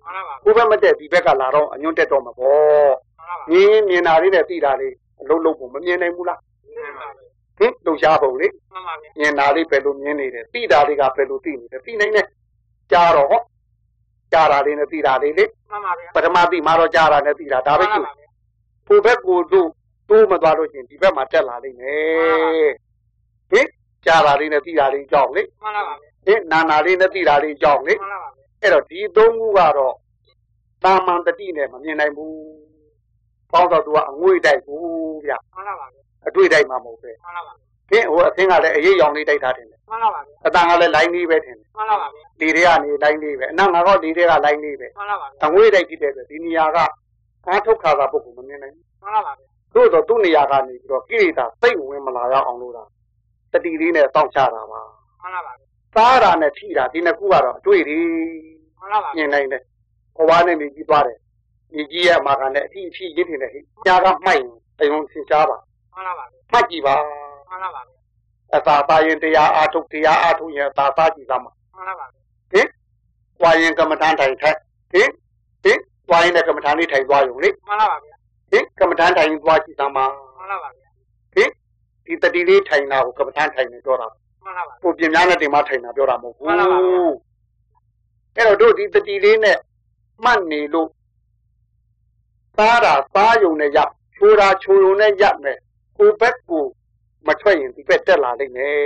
[0.03, 6.41] မှန်လားပါဟိုဘက်မတက်ဒီဘက်ကလာတော့အညွန့်တက်တော့မှာပေါ့မှန်လားပါမြင်မြင်တာလေးနဲ့သိတာလေးအလုံးလုံးပုံမမြင်နိုင်ဘူးလား
[6.77, 7.09] မှန်ပါ
[7.59, 12.27] ဟင်လုံရှားပုံလေမှန်ပါဗျာမြင်တာလေးပဲလို့မြင်နေတယ်သိတာလေးကပဲလို့သိနေတယ်သိနိုင်တယ်
[12.93, 13.41] ကြားတော့ဟော
[14.33, 18.26] ကြားတာလေးနဲ့သိတာလေးလေမှန်ပါဗျာပထမသိမှတော့ကြားတာနဲ့သိတာဒါပဲရှိ
[18.87, 19.69] ဟိုဘက်ကိုတို့
[20.09, 22.73] တိုးမသွားလို့ရှိရင်ဒီဘက်မှာတက်လာလိမ့်မယ်
[23.51, 23.69] ဟင်
[24.05, 29.95] ကြားတာလေးနဲ့သိတာလေးကြောက်လေမှန်လားပါဗျာဟင်နာနာလေးနဲ့သိတာလေးကြောက်လေမှန်လားပါဗျာအဲ့တော့ဒီသုံးခုကတော့
[30.85, 32.33] တာမန်တတိနဲ့မမြင်နိုင်ဘူး။
[33.53, 34.85] ပေါင်းတော့သူကအငွေ့တိုက်ဘူး
[35.25, 37.55] ဗျမှန်လားပါဗျာ။အတွေ့တိုက်မှာမဟုတ်ပဲမှန်လားပါ။
[37.91, 46.79] ခင်းဟိုအသင်းကလည်းအရေးရောင်လေးတိုက်ထားတယ်မှန်လားပါဗျာ။အတန်ကလည်းလိုင်းလေးပဲထင်တယ်မှန်လားပါဗျာ။ဒီတွေကနေလိုင်းလေးပဲ။အနောက်ငါတော့ဒီတွေကလိုင်းလေးပဲမှန်လားပါဗျာ။အငွေ့တိုက်ဖြစ်တဲ့အတွက်ဒီနေရာက
[47.49, 52.89] အားထုတ်ခါသာပုဂ္ဂိုလ်မမြင်နိုင်ဘူးမှန်လားပါဗျာ။သို့တော့သူ့နေရာကနေပြီးတော့ကိရိတာစိတ်ဝင်မလာရအောင်လို့လား။
[53.53, 54.81] တတိလေးနဲ့စောင့်ချတာပါ
[55.21, 57.99] မှန်လားပါဗျာ။သားတာနဲ့ထိတာဒီနှစ်ခုကတော့အတွေ့တွေ
[58.79, 59.63] မှန်လားပါမြင်နိုင်တယ်။
[60.17, 61.19] ဘဝနဲ့မြည်ကြီးသွားတယ်။
[61.75, 64.43] မြည်ကြီးရဲ့အမှာကလည်းအထီးအထီးရင်းနေတယ်ဟိ။ညာကမှိုက်
[64.81, 65.59] အယုံသင်ရှားပါ
[65.95, 66.95] မှန်လားပါဗျာ။မှတ်ကြည့်ပါ
[67.49, 67.97] မှန်လားပါဗျာ။
[68.57, 72.21] အသာသားရင်တရားအားထုတ်တရားအားထုတ်ရင်အသာသားကြည့်သမှာမှန်လားပါဗျာ။
[72.53, 72.67] ဟင်။
[73.43, 74.59] ဝါရင်ကမ္မဋ္ဌာန်းထိုင်ထိုင်။
[74.93, 75.09] ဟင်။
[75.65, 75.79] ဟင်။
[76.11, 78.17] ဝါရင်နဲ့ကမ္မဋ္ဌာန်းလေးထိုင်သွားရုံလေမှန်လားပါဗျာ။
[78.51, 80.05] ဟင်။ကမ္မဋ္ဌာန်းထိုင်သွားကြည့်သမှာ
[80.37, 80.89] မှန်လားပါဗျာ။
[81.35, 81.49] ဟင်။
[82.07, 84.07] ဒီတတိလေးထိုင်တာကိုကမ္မဋ္ဌာန်းထိုင်နေတော့တာ
[84.45, 87.03] မှန်လားပါ။ကိုပြင်များနဲ့တင်မထိုင်တာပြောတာမဟုတ်ဘူးမှန်ပါပါဗျာ။
[88.37, 89.59] အဲ့တော့တို့ဒီတတိလေးနဲ့
[90.25, 90.89] မှတ်နေလို့
[92.59, 93.79] သားတာသားယုံနဲ့ရ
[94.17, 95.59] ချိုးတာချိုးယုံနဲ့ရမယ်
[95.97, 96.65] ကိုဘက်ကို
[97.27, 98.77] မထွက်ရင်ဒီဘက်တက်လာလိမ့်မယ်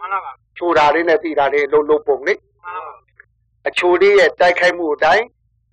[0.00, 2.34] မှန်လားပါချိုးတာလေးနဲ့ပြီးတာလေးလုံးလုံးပုံလေ
[2.64, 2.94] မှန်လားပါ
[3.68, 5.24] အချိုလေးရဲ့တိုက်ခိုက်မှုအတိုင်း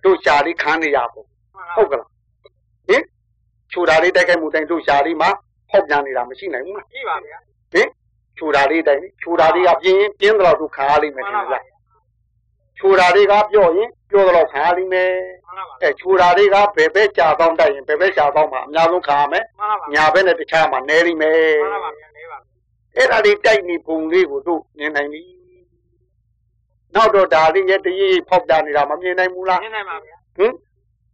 [0.04, 1.22] တို့ရှာလေးခန်းနေရပုံ
[1.54, 2.08] မှန်လားဟုတ်ကလား
[2.88, 3.02] ဟင်
[3.72, 5.30] ချိုတာလေးတိုက်ခိုက်မှုအတိုင်းတို့ရှာလေးမှာ
[5.70, 7.38] ဟောက်ပြန်နေတာမရှိနိုင်ဘူးလားကြည့်ပါဗျာ
[7.72, 7.88] ဟင်
[8.38, 11.64] ချိုတာလေးတိုင်းချိုတာလေးကပြင်းရင်ပြင်းတော့တို့ခါရလိမ့်မယ်မှန်ထင်လားပါလား
[12.78, 15.10] ချိုတာလေးကပြော့ရင်ပြောတော့ခါရလိမ့်မယ်
[15.46, 22.38] မှန်လားပါအဲချိုတာလေးကဘယ်ဘက်ကြာတော့တိုက်ရင်ဘယ်ဘက်ကြာတော့မှအများဆုံးခါရမယ်မှန်လားပါညာဘက်နဲ့တခြားမှာနဲလိမ့်မယ်မှန်လားပါဗျာနေပါ
[22.96, 25.20] အဲ့ဒါလေးတိုက်နေပုံလေးကိုတို့မြင်နိုင်ပြီ
[26.94, 30.52] နောက်တော့ဒါလေးရဲ့တရေဖောက်ပြနေတာမမြင်နိုင်ဘူးလားမြင်နိုင်ပါဗျာဟင်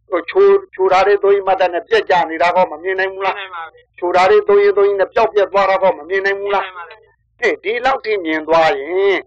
[0.09, 9.17] ဟိုချိုးချိုးထားတဲ့သွေးမတ်တဲ့နဲ့ပြက်ကြနေတာကောမမြင်နိုင်ဘူးမြင်လားနိုင်ပါဗျာချိုးထားတဲ့သွေးသွေးနဲ့ပျောက်ပြက်သွားတာကောမမြင်နိုင်ဘူးလားမြင်နိုင်ပါဗျာဟဲ့ဒီလောက်ထိမြင်သွားရင်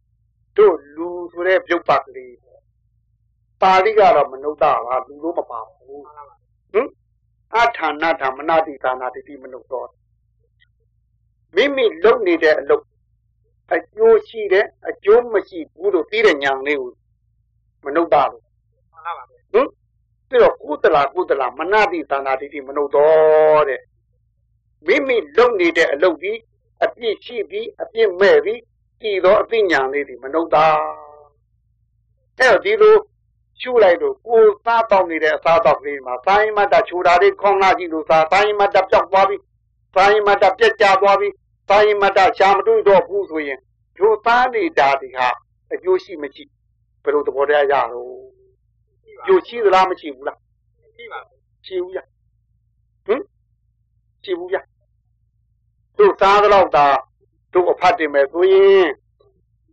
[0.56, 2.34] တို့လူဆိုတဲ့ပြုတ်ပတ်ကလေး
[3.62, 4.72] ပါဠိကတော့မနုဿပါ
[5.08, 6.36] လူလို့မပါဘူးမှန်လားပါ
[6.72, 6.86] ဟင်
[7.54, 9.84] အထာဏဓမ္မနာတိသာနာတိတိမနုဿော
[11.54, 12.84] မိမိလုံနေတဲ့အလုပ်
[13.74, 16.92] အကျိုးရှိတဲ့အကျိုးမရှိဘူးလို့သိတဲ့ညာလေးကို
[17.84, 19.66] မနုဿလို့မှန်လားပါဗျာဟင်
[20.28, 23.80] ပြီးတော့ကုသလာကုသလာမနတိသာနာတိတိမနုတော့တဲ့
[24.86, 26.32] မိမိလုပ်နေတဲ့အလုပ်ဒီ
[26.84, 28.60] အပြစ်ရှိပြီးအပြစ်မဲ့ပြီး
[29.00, 30.66] တည်သောအသိဉာဏ်လေးဒီမနုတာ
[32.38, 32.96] အဲ့တော့ဒီလို
[33.60, 39.42] ရှုလိုက်တော့ကိုယ်သားတောင်းနေတဲ့အစားတော့ကလေးမှာစာရင်မတ်တချူတာလေးခေါင်းလာကြည့်လို့စာစာရင်မတ်တပြောက်သွားပြီး
[39.94, 41.32] စာရင်မတ်တပြက်ကျသွားပြီး
[41.70, 43.58] စာရင်မတ်တရှာမတွေ့တော့ဘူးဆိုရင်
[43.96, 45.28] ဒုသားနေတာဒီဟာ
[45.72, 46.44] အကျိုးရှိမရှိ
[47.02, 48.08] ဘယ်လိုသဘောတရားရတော့
[49.04, 50.38] ကြည့်ပါကျိုးရှိသလားမရှိဘူးလား
[50.96, 51.20] ကြည့်ပါ
[51.66, 51.98] ရှိဘူးရ
[53.06, 53.20] ဟင်
[54.24, 54.56] ရှိဘူးရ
[55.98, 56.86] တို့သားတော့တာ
[57.54, 58.88] တို့အဖတ်တင်မယ်ဆိုရင်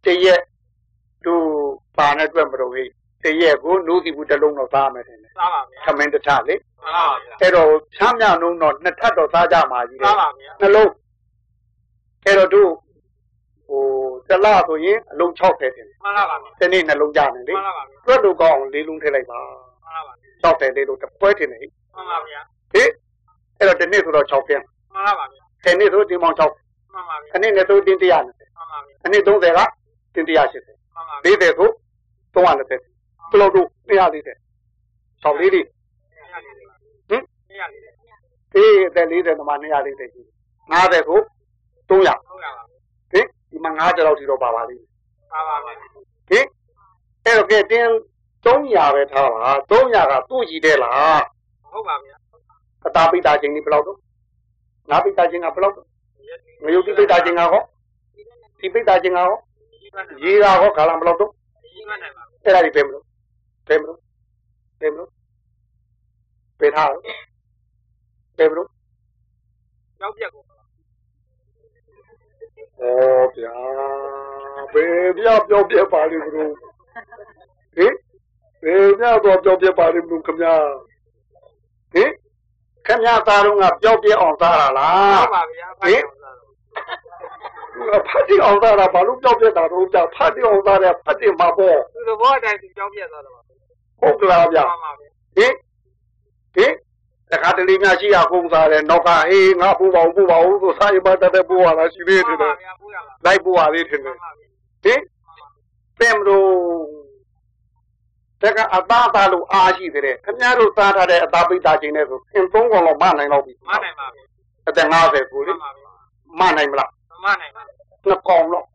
[0.05, 0.41] တရက်
[1.25, 1.45] တို့
[1.97, 2.83] ပါနဲ့တွေ့မလို့ဟိ
[3.23, 10.91] တရက်ကိုနိုးစီဘူးတစ်လုံးတော့သားမယ်တင်တယ်သားပါဗျာခမင်းတစ်ထလေမှန်လားပါဗျာအဲ့တော့ချမ်းမြောင်လုံးတော့နှစ်ထပ်တော့သားကြမှာကြီးတယ်သားပါဗျာနှလုံး
[12.25, 12.71] အဲ့တော့တို့
[13.67, 13.83] ဟို
[14.29, 19.39] တလားဆိုရင်အလုံး60တင်တယ်မှန်လားပါဗျာဒီနေ့နှလုံးကြမယ်လေမှန်လားပါဗျာတွက်လို့ကောင်းအောင်လေးလုံးထည့်လိုက်ပါ
[19.83, 22.41] မှန်လားပါဗျာ60လေးလို့တစ်ပွဲတင်တယ်ဟိမှန်ပါဗျာ
[22.73, 22.89] ဟေး
[23.57, 24.61] အဲ့တော့ဒီနေ့ဆိုတော့6ပြန်
[24.93, 29.47] မှန်လားပါဗျာဆယ်နှစ်ဆိုတင်ပေါင်း6မှန်ပါဗျာအနည်းနဲ့ဆိုတင်120မှန်ပါဗျာအနည်း30က
[30.15, 31.69] တင်180မှန်ပါဗျာ40ဆို
[32.35, 32.81] 320ဘယ်
[33.41, 34.37] လိုတို့140
[35.23, 35.61] 6လေးတွေ
[37.09, 37.83] ဟင်နေရလေး
[38.55, 40.21] အေးအသက်40သမား240ရှိ
[40.71, 41.19] 50ဆို
[41.89, 42.09] 300ဟုတ်ရ
[42.57, 42.63] ပါ
[43.11, 44.83] ဟင်ဒီမှာ9ကျော်လောက်ထိတော့ပါပါလိမ့်
[45.31, 45.73] ပါပါဗျာ
[46.29, 46.45] ဟင်
[47.25, 47.87] အဲ့တော့ကဲတင်
[48.45, 51.23] 300ပဲထားပါ300ကသူ့ကြည့်တယ်လား
[51.71, 52.15] ဟုတ်ပါဗျာ
[52.85, 53.97] အတာပိတာချင်းဒီဘယ်လောက်တော့
[54.89, 55.85] ငါပိတာချင်းကဘယ်လောက်တော့
[56.63, 57.63] ငရုတ်တိပိတာချင်းကဟော
[58.59, 59.37] ဒီပိတာချင်းကဟော
[59.71, 61.31] ဒီမှန်တယ်ရေကဟောခါလာဘယ်လောက်တော့
[61.63, 63.03] ဒီမှန်တယ်ပါအဲ့ဒါကြီးပဲမလို့
[63.67, 63.99] ပဲမလို့
[64.79, 65.09] ပဲမလို့
[66.59, 67.01] ပဲထားတော့
[68.37, 68.67] ပဲမလို့
[69.99, 70.43] ကြောက်ပြက်ကို
[72.79, 72.83] ဩ
[73.35, 73.55] ဗျာ
[74.73, 76.53] ဘယ်ပြပြောပြပါလိမ့်မလို့
[77.75, 77.93] ဟင်
[78.63, 80.55] ဘယ်ပြတော့ပြောပြပါလိမ့်မလို့ခင်ဗျာ
[81.93, 82.11] ဟင်
[82.85, 86.03] ခင်ဗျာသားတော့ကပြောပြအောင်သားတာလားဟုတ်ပါဗျာဟင်
[88.09, 93.41] ဖတ်တိအောင်သားတာဘာလို့ပြောပြတာတော့ကြာဖတ်တိအောင်သားတယ်ဖတ်တိမှာပေါ့သူတို့ဘောအတိုင်းသူကြောင်းပြသွားတယ်ပါ
[94.01, 95.53] ဟုတ်ကလားဗျာမှန်ပါဗျာဟင်
[96.55, 96.73] ဟင်
[97.31, 104.47] တခါတလေများရှိရကုန်းစားတယ်နောက်ကဟေးငါပူပါဦးပူပါဦးဆိုစားရပါတတ်တဲ့ပူရတာရှိသေးတယ်မှန်ပါဗျာပူရပါလိုက်ပူရသေးတယ်မှန်ပါဗျာ
[104.83, 105.01] ဟင်
[105.99, 106.47] ပင်မလို့
[108.41, 114.23] တကအသားသားလို့အားရှိတယ်ခင်ဗျားတို့စားထားတဲ့အသားပိတ်တာချင်းနဲ့ဆိုအင်းသုံးကောင်လောက်မနိုင်တော့ဘူးမနိုင်ပါဗျာ
[114.67, 115.89] အသက်50ကိုမှလေန်ပါဗျာ
[116.39, 116.91] မနိုင်မလား
[117.23, 118.67] မနိုင်ပါနှစ်ကောင်လောက်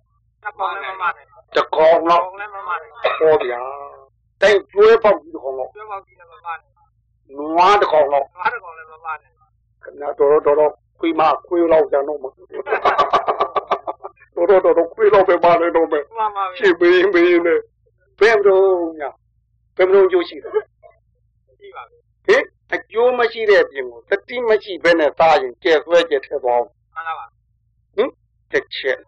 [0.42, 1.14] နှစ်ကောင်လည်းမနိုင်
[1.54, 2.80] တစ်ကောင်ကောလောက်င်းလည်းမနိုင်
[3.20, 3.62] ဟောဗျာ
[4.40, 6.60] တိုင်ကျွေးပေါက်ပြီးတစ်ကောင်လောက်ကျွေးပေါက်ကြီးလည်းမနိုင်
[7.36, 9.18] နွားတစ်ကောင်လောက်ငါးတကောင်လည်းမနိုင်
[9.82, 12.24] ခင်ဗျားတော်တော်တော်ခွေးမခွေးလောက်ကြတော့မ
[14.50, 17.58] တော်တော်တော်ခွေးလောက်ပဲပါလေတော့မယ်မှန်ပါဗျာရှင်းမင်းမင်းနဲ့
[18.18, 18.66] ဘယ်မလို့
[19.00, 19.10] ညာ
[19.76, 20.52] ဘယ်မလို့ကြိုးရှိတယ်
[21.60, 22.42] ကြည့်ပါဗျာဟင်
[22.74, 27.26] အကျိုးမရှိတဲ့အပြင်ကိုတတိမရှိဘဲနဲ့သားရင်ကျဲဆွဲကျဲထဲသွားအောင်မှန်ပါပါ
[27.96, 28.10] ဟင်
[28.52, 28.98] တစ်ချက်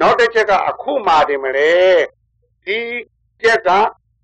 [0.00, 1.72] နောက်တစ်ချက်ကအခုမှတင်မလဲ
[2.64, 2.78] ဒီ
[3.42, 3.70] ကျက်က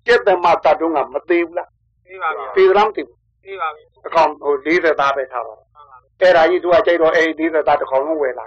[0.05, 1.69] ကျက်သမတတ်တော့ကမသေးဘူးလား
[2.05, 8.45] ကြည့်ပါဗျာသေသလားမသိဘူး ကြည့်ပါဗျာအကောင်ဟို40သားပဲထားပါမှန်ပါဗျာအဲ့ဒါကြီးသူကကြိုက်တော့အဲ့ဒီ40သားတစ်ကောင်လုံးဝယ်လာ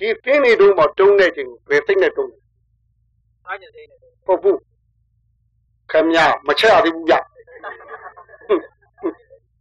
[0.00, 2.32] ဒီသင်းနေတော့မတုံးတဲ့ချိန်ဘယ်သိနဲ့တုံး
[3.46, 4.58] အားကျင်သေးတယ်ဟုတ်ဘူး
[5.92, 7.14] ခမရမချက်ရသေးဘူးဗျ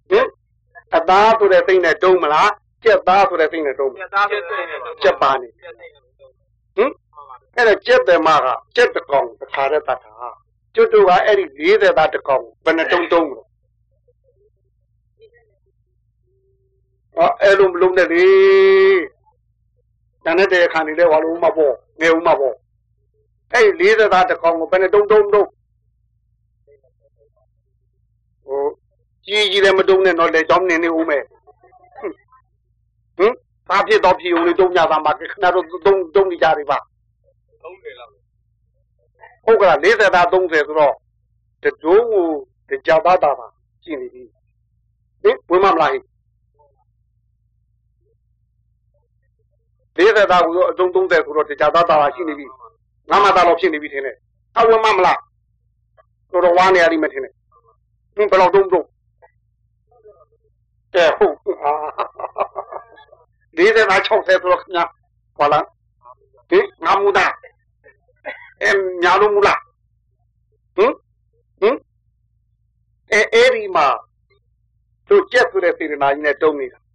[0.10, 0.28] ဟင်
[0.96, 2.52] အသားဆိုတဲ့သိနဲ့တုံးမလား
[2.84, 6.32] ကျက်သားဆိုတဲ့သိနဲ့တုံးမပြလားသားပဲသေးတယ်ကျက်ပါနေပြသေးတယ်ဟင်
[6.78, 10.14] မှန်ပါဗျာအဲ့ဒါကျက်တယ်မကကျက်တကောင်တစ်ခါတည်းတတ်တာ
[10.76, 13.47] ကျွတ်တို့ကအဲ့ဒီ40သားတစ်ကောင်ဘယ်နှတုံးတုံးလို့
[17.18, 18.26] အော်အဲ့လိုမလုံးနဲ့လေ
[20.24, 22.56] တန်တဲ့ခါနေလဲဘာလို့မပေါ့ငယ်ဦးမပေါ့
[23.54, 25.48] အဲ့ဒီ40သားတစ်ကောင်ကိုဘယ်နှတုံးတုံးတုံး
[28.46, 28.62] ဟို
[29.26, 31.24] ကြီးကြီးလည်းမတုံးနဲ့တော့လေကြောင်းနေနေဦးမယ်
[33.18, 33.34] ဟင်
[33.70, 36.78] ဘာဖြစ်တော့ဖြစ်ုံလေးတုံးကြတာမှာခဏတော့တုံးတုံးနေကြပြီပါ
[37.64, 38.12] 30လောက်
[39.46, 40.94] ဟုတ်ကလား40သား30ဆိုတော့
[41.64, 43.48] တဒိုးကိုကြပါတာပါ
[43.84, 44.24] ရှိနေပြီ
[45.24, 46.04] ဟင်ဝင်မမလားဟင်
[49.98, 52.46] 40သားကိုအတုံး30ဆိုတော့ကြပါတာပါရှိနေပြီ
[53.10, 54.16] ငါမသားတော့ဖြစ်နေပြီထင်တယ်
[54.58, 55.20] အဝင်မမလား
[56.32, 57.34] တော်တော်ဝါနေရလိမ့်မယ်ထင်တယ်
[58.16, 58.86] ဟင်ဘယ်တော့တုံးတုံး
[60.94, 61.74] ကဲဟုတ်အာ
[63.58, 64.84] 40သား60ဆိုတော့ခင်ဗျာ
[65.38, 65.66] ဟောလား
[66.50, 67.34] ဟင်ငါမူသား
[68.64, 68.72] အဲ
[69.04, 69.60] ညာလို့မလား
[70.76, 70.92] ဟင်
[71.60, 71.76] ဟင်
[73.12, 73.88] အဲအဲ့ဒီမှာ
[75.08, 76.87] သူကျက်ဆိုတဲ့စေတနာကြီးနဲ့တုံးနေတာမှန်ပါဗျာဟင်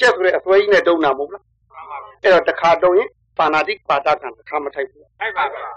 [0.00, 5.68] ကျက်ဆိုတဲ့အစွဲကြီးနဲ့တုံးတာမဟုတ်လားမှန်ပါဗျာအဲ့တော့တစ်ခါတုံးရင်ပါဏာတိပါဒကံတစ်ခါမထိုက်ဘူးအဲ့ပါဗျာ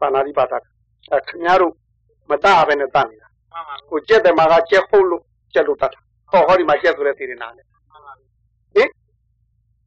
[0.00, 0.68] ပါဏာတိပါဒကံ
[1.10, 1.72] အဲခင်ဗျားတို့
[2.30, 5.22] မတတ်ဘဲနဲ့တတ်နေတာမှန်ပါကိုကျက်တယ်မှာကကျက်ဟုတ်လို့
[5.54, 6.00] ကျက်လို့တတ်တာ
[6.30, 8.12] ဟောဟောဒီမှာကျက်ဆိုတဲ့စေတနာနဲ့မှန်ပါဗျာ
[8.74, 8.88] ဟင်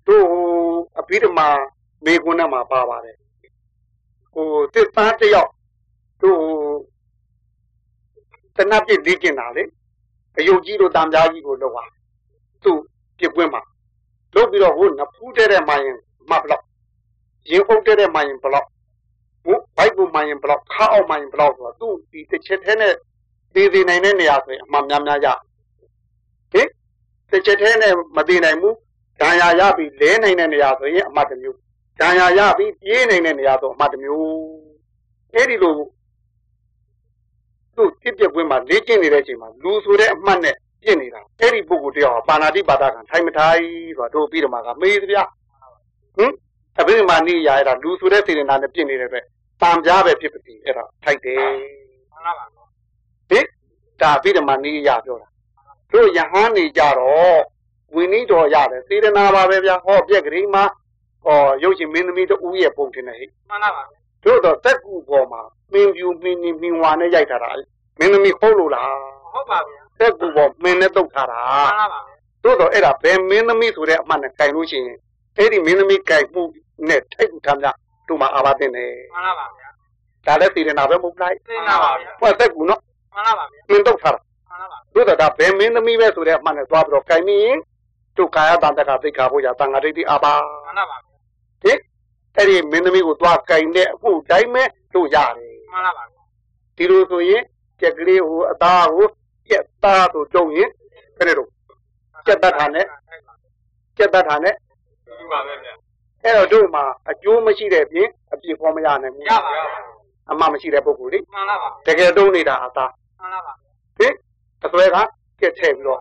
[0.07, 0.25] တို့
[0.99, 1.47] အဘိဓမ္မာ
[2.05, 3.17] မေကွန်းနဲ့မှာပါပါတယ်
[4.34, 5.51] ဟိုတစ်သားတစ်ယောက်
[6.21, 6.39] တို့
[8.57, 9.63] တနပ်ပြစ်လေ့ကျင့်တာလေ
[10.38, 11.84] အယုတ်ကြီးတို့တံပြားကြီးကိုလောက်ပါ
[12.63, 12.79] သူ့
[13.22, 13.61] ပြစ်ပွင့်မှာ
[14.36, 15.86] လုပ်ပြီးတော့ဟိုနဖူးတဲ့တဲ့မိုင်း
[16.30, 16.63] မဘလောက်
[17.51, 18.67] ရင်အုပ်တဲ့တဲ့မိုင်းဘလောက်
[19.45, 22.93] ဟိုဘိုက်ဘူမိုင်းဘလောက်ခါအောင်မိုင်းဘလောက်ဆိုတော့သူ့ဒီတစ်ချက်ထဲနဲ့
[23.53, 25.28] သေးသေးနိုင်တဲ့နေရာဆိုရင်အမှန်များများရ
[26.53, 26.67] ဟင်
[27.30, 28.76] တစ်ချက်ထဲနဲ့မသေးနိုင်ဘူး
[29.19, 31.57] ဒဏ်ရာရပြီးလဲနိုင်တဲ့နေရာဆိုရင်အမှတ်တစ်မျိုး
[31.99, 34.26] ဒဏ်ရာရပြီးပြေးနိုင်တဲ့နေရာဆိုအမှတ်တစ်မျိုး
[35.34, 35.74] အဲ့ဒီလို
[37.76, 43.63] သူ့ဖြစ်ပြပွင့်မှာလေ့ကျင့်နေတဲ့အချိန်မှာလူဆိုတဲ့အမှတ်နဲ့ ပြင့်နေတာအဲ့ဒီပုဂ္ဂိုလ်တယောက်ကပါဏာတိပါဒကံထိုင်မထိုင်
[43.97, 45.23] ဆိုတာတို့ပြီးတော့မှကမေးသဗျာ
[46.17, 46.32] ဟင်
[46.79, 49.25] အဘိဓမ္မာနိယာအဲ့ဒါလူဆိုတဲ့စေတနာနဲ့ပြင့်နေတဲ့အတွက်
[49.61, 51.39] တံပြားပဲဖြစ်ပါစီအဲ့ဒါထိုက်တယ်
[52.11, 52.45] မှန်ပါဗျာ
[53.29, 53.45] ဟင်
[54.01, 55.27] ဒါအဘိဓမ္မာနိယာပြောတာ
[55.93, 57.39] တို့ယဟန်နေကြတော့
[57.95, 60.63] ဝိနည်းတော်ရတယ်စေတနာပါပဲဗျာဟောပြက်ကလေးမှာ
[61.25, 63.84] ဟောရုပ်ရှင်မင်းသမီးတို့ဦးရဲ့ပုံတင်နေဟိမှန်ပါဗျာ
[64.25, 65.41] တို့တော့တက်ကူပေါ်မှာ
[65.73, 67.65] မင်းပြူမင်းနီမင်းဝါနဲ့ရိုက်ထားတာလေ
[67.99, 68.88] မင်းသမီးဟုတ်လို့လား
[69.34, 71.41] ဟုတ်ပါဗျာ တက်ကူပေါ်မင်းနဲ့တုတ်ထားတာ
[71.78, 74.97] မှန်ပါဗျာတို့တော့အဲ့ဒါဘယ်မင်းသမီးဆိုတဲ့အမှတ်နဲ့ကြိုင်လို့ရှိရင်
[75.38, 76.43] အဲ့ဒီမင်းသမီးကြိုင်မှု
[76.88, 77.76] နဲ့ထိုက်ကူထားများ
[78.08, 79.70] တို့မှာအာဘတင်တယ်မှန်ပါဗျာ
[80.26, 82.82] ဒါလည်းစေတနာပဲမဟုတ်လားသိနာပါဗျာဟောတက်ကူနော်
[83.16, 87.58] မှန်ပါဗျာမင်းတုတ်ထားတာမှန်ပါဗျာတို့တော့ဒါဘယ်မင်းသမီးပဲဆိုတဲ့အမှတ်နဲ့သွားပြီးတော့ကြိုင်ပြီးရင်
[88.18, 90.34] တို့ကာယတန်တကသိက္ခာဖို့ရတန်ဃာဒိဋ္ဌိအာဘာ
[90.66, 90.99] မှန်ပါဗျာ
[91.64, 91.78] ဟင်
[92.38, 96.06] အဲ့ဒီမင်းသမီးကိုသွားကြိုင်တဲ့အမှုတိုင်းပဲတို့ရတယ်မှန်ပါဗျာ
[96.78, 97.43] ဒီလိုဆိုရင်
[97.82, 99.08] ကြက်ကလေးဟိုအသားကို
[99.52, 100.70] ကြက်သားဆိုတုံးရင်
[101.18, 101.49] ဘယ်နဲ့တော့
[102.26, 102.86] ကြက်တတ်တာနဲ့
[103.97, 104.54] ကြက်တတ်တာနဲ့
[105.20, 105.74] ဒီပါပဲဗျာ
[106.24, 109.60] အဲ့တော့တို့မှာအကျိုးမရှိတဲ့ပြင်အပြစ်ဖော်မရနိုင်ဘူးရပါရ
[110.32, 112.86] အမှမရှိတဲ့ပုဂ္ဂိုလ်လေမှန်လားပါတကယ်တုံးနေတာအသာ
[113.20, 113.54] မှန်လားပါ
[113.97, 114.14] ဟင်
[114.66, 114.97] အစွဲက
[115.41, 115.99] ကက်ထည့်ပြီးတော့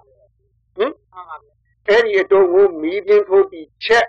[0.77, 1.37] ဟင်မှန်ပါ
[1.89, 4.07] အဲ့ဒီအတုံးကိုမီးပြင်းထိုးပြီးချက်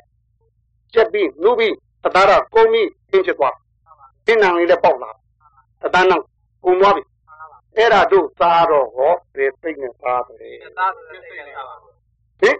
[0.93, 1.73] ချက်ပြီးနှုတ်ပြီး
[2.03, 3.55] တသားတော့ကုန်းပြီးပြင်းဖြစ်သွား
[4.25, 5.11] ပြင်းနံလေးလည်းပေါက်လာ
[5.81, 6.23] တသားနောက်
[6.65, 7.03] ကုန်းသွားပြီ
[7.77, 11.75] အဲ့ဒါတို့သားတော့ဟောဒီသိမ့်နဲ့သားပဲမှန်သားဆိုတဲ့စိတ်ကပါ
[12.41, 12.57] ဟင်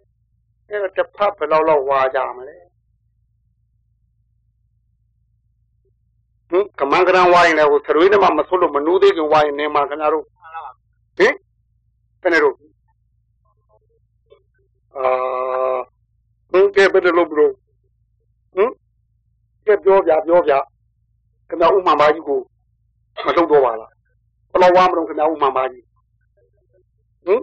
[0.70, 2.58] အဲ့တော့တစ်ဖက်ဘယ်လောက်လောက်ဝါကြမလဲ
[6.50, 10.72] ဟင်ကမန်ကရန်ဝိုင်းလည်းဟိုသရွေးနဲ့မှမဆွလို့မနူးသေးခင်ဝိုင်းနေမှာခင်ဗျားတို့မှန်လားပါ
[11.18, 11.34] ဟင်
[12.22, 12.56] ဘယ်နဲ့တော့
[14.98, 15.78] အာ
[16.52, 17.54] ဟင်ကဲဘယ်လိုဘလို့
[18.56, 18.72] ဟင်
[19.66, 20.54] ကဲပြောပြပြောပြ
[21.50, 22.40] ခင်ဗျာဥမှန်ပါကြီးကို
[23.26, 23.91] မထုတ်တော့ပါလား
[24.52, 25.86] ဘယ်လိုဝါမလို့ခင်ဗျာဥမှန်ပါကြီး
[27.26, 27.42] ဟင်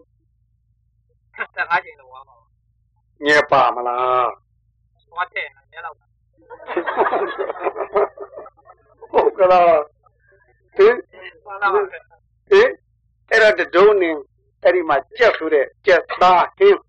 [1.56, 2.36] တက်ကားချိန်တော့ပါပါ
[3.26, 4.28] ညက်ပါမလား
[5.10, 5.96] သွားတဲ့ညလောက်
[9.10, 9.64] ဟုတ်ကလား
[10.76, 10.94] ဟင်
[11.44, 12.02] မှန်လားပါဟင်
[13.30, 14.10] အဲ့ဒါတုံးနေ
[14.62, 16.80] အဲ့ဒီမှာကြက်ဆိုတဲ့ကြက်သားဟင်း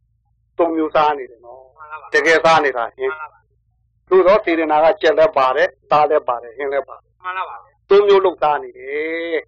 [0.57, 3.39] သုံးမျိုးစားနေတယ်နော်မှန်လားပါတကယ်စားနေတာဟမှင်းန်လားပါ
[4.09, 7.55] သို့တော့စေရနာကကြက်လည်းပါတယ်သားလည်းပါတယ်ဟင်းလည်းပါတယ်မှန်လားပါ
[7.89, 9.43] သုံးမျိုးလောက်စားနေတယ်ဟင်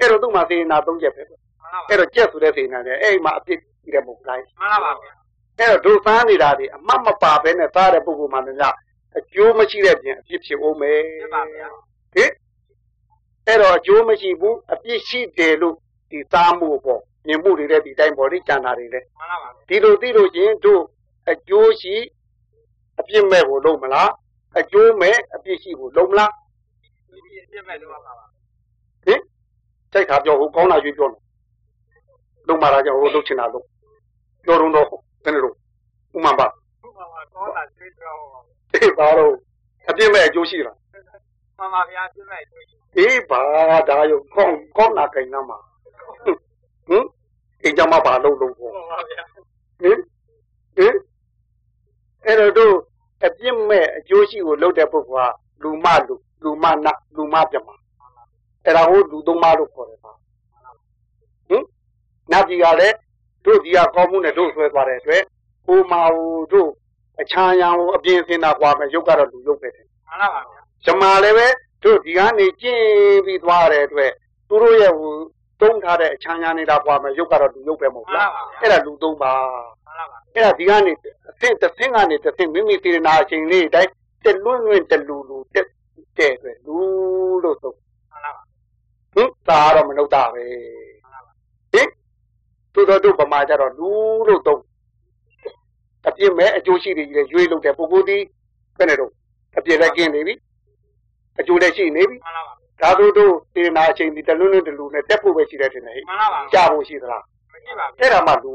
[0.00, 1.40] အဲ့တော့သူ့မှာစေရနာသုံးချက်ပဲမှန်
[1.74, 4.90] လားပါအဲ့တော့ကြက်ဆိုတဲ့စေရနာလည်းအဲ့ဒီမှာအပြစ်ကြီးတယ်မဟုတ်လားမှန်လားပါ
[5.58, 8.62] အဲ့တော့ဒုစားနေတာဒီအမှတ်မပါဘဲနဲ့သားတဲ့ပုဂ္ဂိုလ်မှလည်းည
[9.18, 11.68] အကျိုးမရှိတဲ့ပြင်အပြစ်ဖြစ်အောင်မယ်ဖြစ်ပါဗျာ
[12.14, 12.30] ဟင်
[13.46, 15.76] အဲ့တော့အကျိုးမရှိဘူးအပြစ်ရှိတယ်လို့
[16.10, 20.82] ဒီသားမှုပေါ့မြင်မှုတွေလည်းဒီတိုင်းပေါ်လေးကြံတာတွေလည်းမှန်လားပါဒီလိုသိလို့ချင်းတို့
[21.30, 21.94] အကျိုးရှိ
[23.00, 24.10] အပြစ်မဲ့ကိုလုံးမလား
[24.58, 26.30] အကျိုးမဲ့အပြစ်ရှိကိုလုံးမလား
[27.10, 28.29] ဒီပြည့်မဲ့လို့ပါပါဟင်
[29.92, 31.22] စိတ်ခါပြောဟိုကောင်းတာရွေးပြောလို့
[32.46, 33.66] လုံးမလားကြောင့်ဟိုလုံးချင်တာလုံး
[34.44, 34.86] ပြောတော့တော့
[35.24, 35.54] ဘယ်နဲ့တော့
[36.16, 36.46] ဥမှန်ပါ
[36.82, 38.18] ဟုတ်ပါပါကောင်းတာသိတော့
[38.74, 39.32] အေးပါတော့
[39.88, 40.76] အပြစ်မဲ့အကျိုးရှိလား
[41.58, 42.64] မှန်ပါဗျာပြည့်မဲ့တွေ့
[42.98, 43.42] အေးပါ
[43.88, 45.58] ဒါရုံကောင်းကောင်းနာကိန်းနာမှာ
[46.88, 47.04] ဟင်
[47.62, 49.44] အင်းကြမှာပါလုံးလုံးပေါ့မှန်ပါဗျာဟင်
[49.80, 50.94] ဟင်
[52.26, 52.74] အဲ့တော့တို့
[53.24, 56.86] အပြစ်မဲ့အကျိုးရှိကိုလုပ်တဲ့ပုဂ္ဂိုလ်ကလူမလူလူမန
[57.16, 57.68] လူမပြမ
[58.64, 60.12] အဲ့ဒါကိုလူသုံးပါလို့ခေါ်တယ်ပါ
[61.48, 61.64] ဟင်
[62.32, 62.96] နတ်ကြီးကလည်း
[63.44, 65.22] တို့ဒီကကောင်းမှုနဲ့တို့ဆွဲသွားတဲ့အတွက်
[65.66, 66.70] ဟိုမာဟိုတို့
[67.20, 71.46] အချမ်းရံဟိုအပြင်းစင်တာကွာမယ်ရုပ်ကတော့လူရုပ်ပဲတယ်မှန်လားပါဗျာဇမာလည်းပဲ
[71.84, 74.12] တို့ဒီကနေကျင်းပြီးသွားတဲ့အတွက်
[74.48, 75.14] သူတို့ရဲ့ဟို
[75.60, 78.30] တုံးထားတဲ့အချမ်းရံနေတာကွာမယ်ရုပ်ကတော့လူရုပ်ပဲမဟုတ်လား
[78.60, 79.32] အဲ့ဒါလူသုံးပါ
[79.84, 80.92] မှန်လားပါအဲ့ဒါဒီကနေ
[81.28, 83.90] အဆင့်တစ်ဆင့်ကနေတစ်ဆင့်မိမိစေရနာအချိန်လေးတိုင်း
[84.24, 85.68] တက်လွန့်လွန့်တလူလူတက်
[86.18, 86.76] တဲ့အတွက်လူ
[87.42, 87.89] လို့ဆိုမှန်လားပါ
[89.14, 90.44] ဟင်သာတော့မနှုတ်တာပဲ
[91.72, 91.88] ဟင်
[92.72, 93.90] သူတို့တို့ဗမာကြတော့လူ
[94.28, 94.62] လို့သုံး
[96.08, 98.18] အပြစ်မဲ့အကျိုးရှိတွေကြီးရွေးလို့တဲ့ပုဂ္ဂိုလ်ဒီ
[98.78, 99.10] ဘယ်နဲ့တော့
[99.58, 100.34] အပြစ်လည်းကင်းနေပြီ
[101.38, 108.54] အကျိုးလည်းရှိနေပြီမှန်လားပါဒါတို့တို့စေရနာအချိန်ဒီတလွန့်လွန့်တလူနဲ့တက်ဖို့ပဲရှိတယ်ထင်တယ်ဟဲ့မှန်လားပါကြဖို့ရှိသလားမရှိပါဘူးအဲ့ဒါမှလူ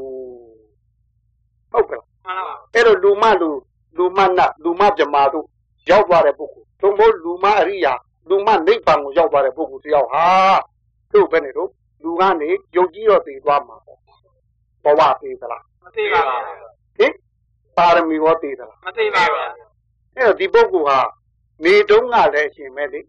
[1.72, 3.50] ဟုတ်ကဲ့မှန်လားပါအဲ့တော့လူမလူ
[3.96, 5.46] လူမနတ်လူမဗြဟ္မာတို့
[5.90, 7.94] ရောက်သွားတဲ့ပုဂ္ဂိုလ်သို့မဟုတ်လူမအရိယာ
[8.28, 10.26] လူမနိဗ္ဗာန်ကိုရောက်သွားတဲ့ပုဂ္ဂိုလ်တယောက်ဟာ
[11.12, 11.70] တို့ပဲနေတော့
[12.02, 13.98] လူကနေယုတ်ကြီးတော့သိသွားမှာပေါ့
[14.84, 16.42] ဘဝသိသလားမသိပါဘူး
[16.98, 17.12] ဟင်
[17.76, 19.40] ပါရမီရောသိသလားမသိပါဘူး
[20.16, 20.98] အဲ့တော့ဒီပုဂ္ဂိုလ်ဟာ
[21.64, 23.00] နေတုံးကလည်းအရှင်ပဲလေ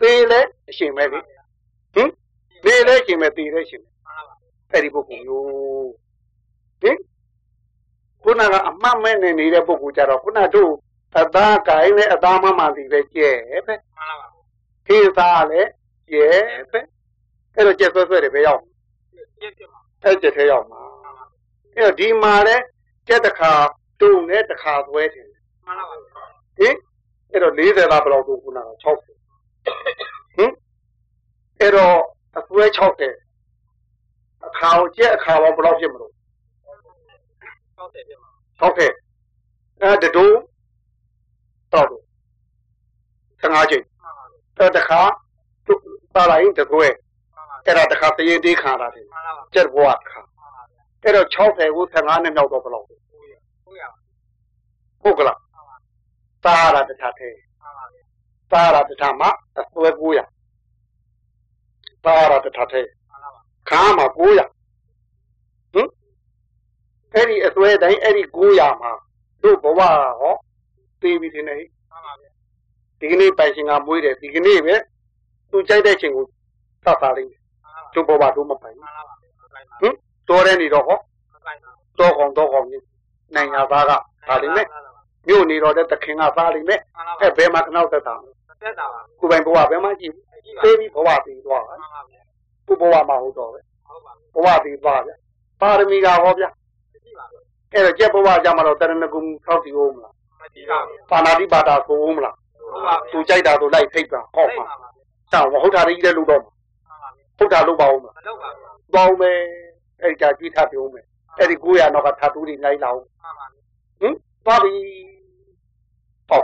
[0.00, 1.20] သေလည်းအရှင်ပဲလေ
[1.94, 2.10] ဟင်
[2.64, 4.34] သေလည်းအရှင်ပဲသေလည်းအရှင်ပဲမှန်လားပါ
[4.72, 5.90] အဲ့ဒီပုဂ္ဂိုလ်မျိုး
[6.82, 6.98] ဟင်
[8.22, 10.72] ခုနကအမှတ်မဲ့နေနေတဲ့ပုဂ္ဂိုလ်ကြတော့ခုနတို့
[11.18, 13.87] အသားကိုင်းနဲ့အသားမမှန်စီပဲကျဲပဲမှန်လားပါ
[14.88, 15.70] ခေသားလည်း
[16.10, 16.28] ကျဲ
[16.70, 16.80] ပဲ
[17.54, 18.60] အဲ့တော့ကျက်ဆွဲဆွဲတွေပဲရောက်
[19.38, 20.80] ပြည့်ပြည့်ပါအဲ့ကျက်ထဲရောက်မှာ
[21.74, 22.62] အဲ့တော့ဒီမှာလည်း
[23.08, 23.52] ကျက်တစ်ခါ
[24.00, 25.26] တုံနဲ့တစ်ခါဆွဲတယ်
[25.64, 25.96] မှန်လားပါ
[26.58, 26.74] ဟင်
[27.30, 29.04] အဲ့တော့40သားဘယ်လောက်တို့ခုနက60
[30.34, 30.52] ဟင်
[31.60, 31.96] အဲ့တော့
[32.38, 36.12] အဆွဲ60အခါကိုကျက်အခါပေါင်းဘယ်လောက်ဖြစ်မလို့
[37.76, 38.28] ဟုတ်တယ်ပြည့်ပါ
[38.60, 38.92] ဟုတ်ကဲ့
[39.82, 40.24] အဲတတူ
[41.72, 42.02] တော့တော့
[43.42, 43.84] 15ချိန်
[44.58, 45.00] မှန်ပါအဲတခါ
[45.66, 45.74] သူ
[46.14, 46.86] ပါလာရင်တကွဲ
[47.34, 50.20] မှန်ပါအဲ့ဒါတခါတရင်သေးခံတာတယ်မှန်လားပါကျက်ဘွားခါ
[51.02, 52.98] အဲ့တော့60ကို15နဲ့မြောက်တော့ဘယ်လောက်ဟုတ်
[53.32, 53.34] ရ
[53.64, 53.82] ဟုတ်ရ
[55.02, 55.38] ဟုတ်ကလား
[56.44, 57.30] သာရတထထဲ
[57.60, 57.72] မှန်
[58.52, 60.04] ပါသာရတထမှာအစွဲ900
[62.04, 63.40] သာရတထထဲမှန်လားပါ
[63.70, 64.20] ခါမှာ900ဟ
[65.80, 65.88] င်
[67.14, 68.92] အဲ့ဒီအစွဲတိုင်းအဲ့ဒီ900မှာ
[69.42, 70.34] တို့ဘဝဟော
[71.00, 72.12] သိပြီထင်တယ်ဟိမှန်ပါ
[73.00, 74.74] ဒီကနေ့ပိုင်ရှင်ကမွေးတယ်ဒီကနေ့ပဲ
[75.50, 76.24] သူကြိုက်တဲ့ချိန်ကို
[76.84, 77.40] သတ်သားလိမ့်မယ်
[77.94, 79.46] တို့ဘဝတို့မပိုင်မှန်လားပါမှန်ပါ
[79.80, 79.94] ဟင်
[80.28, 80.98] တော်တဲ့နေတော့ဟော
[81.32, 81.52] မှန်ပါ
[81.98, 82.84] တော့ကောင်တော့ကောင်ကြီး
[83.34, 83.92] နိုင်ငံသားက
[84.28, 84.70] ဒါလိမ့်မယ်ဟ
[85.28, 88.14] မြို့နေတော့တဲ့သခင်ကသားလိမ့်မယ်မှန်လားပါအဲဘယ်မှာခနောက်သက်တာ
[88.62, 90.12] တက်တာပါကိုယ်ပိုင်ဘဝဘယ်မှာကြည့်
[90.44, 92.22] ကြည့်ပါသေးပြီးဘဝပြီးသွားမှန်ပါဗျာ
[92.66, 93.60] ကိုဘဝမှာဟုတ်တော့ပဲ
[94.32, 95.10] ဟုတ်ပါဘဝပြီးသွားဗျ
[95.60, 96.44] ပါရမီကဟောဗျ
[97.04, 97.40] ကြည့်ပါဗျာ
[97.72, 102.47] အဲ့တော့ကျက်ဘဝကြမှာတော့တရဏဂုံထောက်တီအောင်မလားမကြည့်ပါဘူးပါဏာတိပါတာဆိုအောင်မလားဟုတ်ပါဗျာ
[103.12, 105.00] သူကြိုက်တာဆိုလိုက်ဖိတ်ပါဟောသိမှာပါပါဗျာ
[105.32, 106.52] တောင်းဟုတ်တာလေးလည်းလုပ်တော့မှာ
[106.90, 108.62] မှန်ပါဗျာဟုတ်တာလုပ်ပါဦးမလားမလုပ်ပါဘူး
[108.94, 109.38] ပေါင်းမယ်
[110.02, 111.04] အဲ့ဒီကြကြွေးထပ်ပြုံးမယ်
[111.38, 113.58] အဲ့ဒီ900နောက်ကထပ်တူးတွေနိုင်လာအောင်မှန်ပါဗျာ
[114.00, 114.14] ဟင်
[114.44, 114.74] သွားပြီ
[116.30, 116.42] ဟော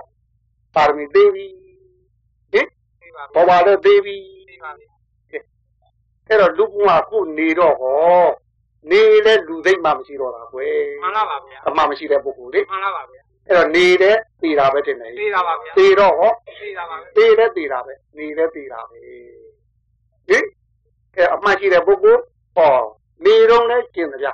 [0.74, 1.46] ပါရမီသေးပြီ
[2.52, 2.66] ဟင်
[3.00, 4.16] သိပါဘောပါလည်းသေးပြီ
[4.48, 4.88] သိပါဗျာ
[6.28, 6.70] အဲ့တော့လူက
[7.08, 8.26] ခုနေတော့ဟော
[8.90, 18.98] နေလဲလူသိမ့်မှမရှိတော့တာကွယ်မှန်လားပါဗျာအမှမရှိတဲ့ပုဂ္ဂိုလ်လေမှန်လားပါဗျာ အဲ့တော့နေတဲ့တည်တာပဲတင်တယ်သိတာပါဗျာတည်တော့ဟောသိတာပါဗျာတည်လဲတည်တာပဲနေလဲတည်တာပဲ
[20.28, 20.44] ဟင်
[21.16, 22.22] အဲ့အမှရှိတဲ့ပုဂ္ဂိုလ်
[22.56, 22.74] ဟော
[23.24, 24.28] နေတော့လဲကျင်တယ်ဗျ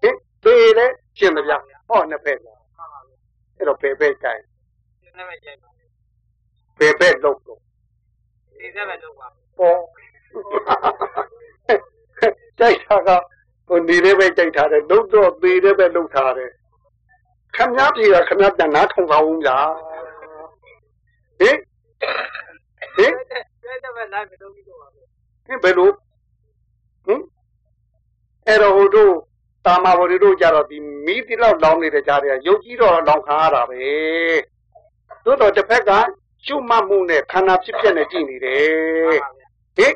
[0.00, 0.86] ဟင်တည်လဲ
[1.18, 1.54] ကျင်တယ်ဗျ
[1.88, 3.16] ဟောနှစ်ဖက်လားမှန်ပါဗျာ
[3.56, 4.40] အဲ့တော့ဘယ်ဘက်ကြိုင်
[5.00, 5.68] ဒီနေ့ပဲကြိုက်ပါ
[6.78, 7.60] ဘယ်ဘက်လုံးတော့
[8.58, 9.76] ဒီနေ့ပဲလုပ်ပါဟော
[12.58, 13.10] ကြိုက်တာက
[13.68, 16.50] ဟိုနေလည်းပဲကြိုက်ထားတယ်လုံးတော့သေးလည်းပဲလုံးထားတယ်
[17.56, 19.58] ခမည်းပြေကခမည်းပြန်နားထောင်ပါဦးဗျာ
[21.38, 21.56] ဟင်
[22.96, 25.04] ဟင်တဲ့တဲ့ပဲလိုက်မလုပ်ပြီးတော့ပါဗျာ
[25.46, 25.90] ဟင်ဘယ်လို
[27.06, 27.20] ဟင်
[28.46, 29.12] အဲ့တော့ဟိုတို့
[29.66, 30.76] တာမာဝရီတို့ကြတော့ဒီ
[31.06, 33.82] မီးတိလောက်လောင်းနေတဲ့ကြားတွေကရုပ်ကြီးတော့လောင်ခံရတာပဲ
[35.24, 35.90] သို့တော့တစ်ဖက်က
[36.44, 38.70] ရှုမှတ်မှုနဲ့ခန္ဓာဖြစ်ဖြစ်နဲ့ကြည့်နေတယ်
[39.08, 39.94] မှန်ပါဗျာဟင်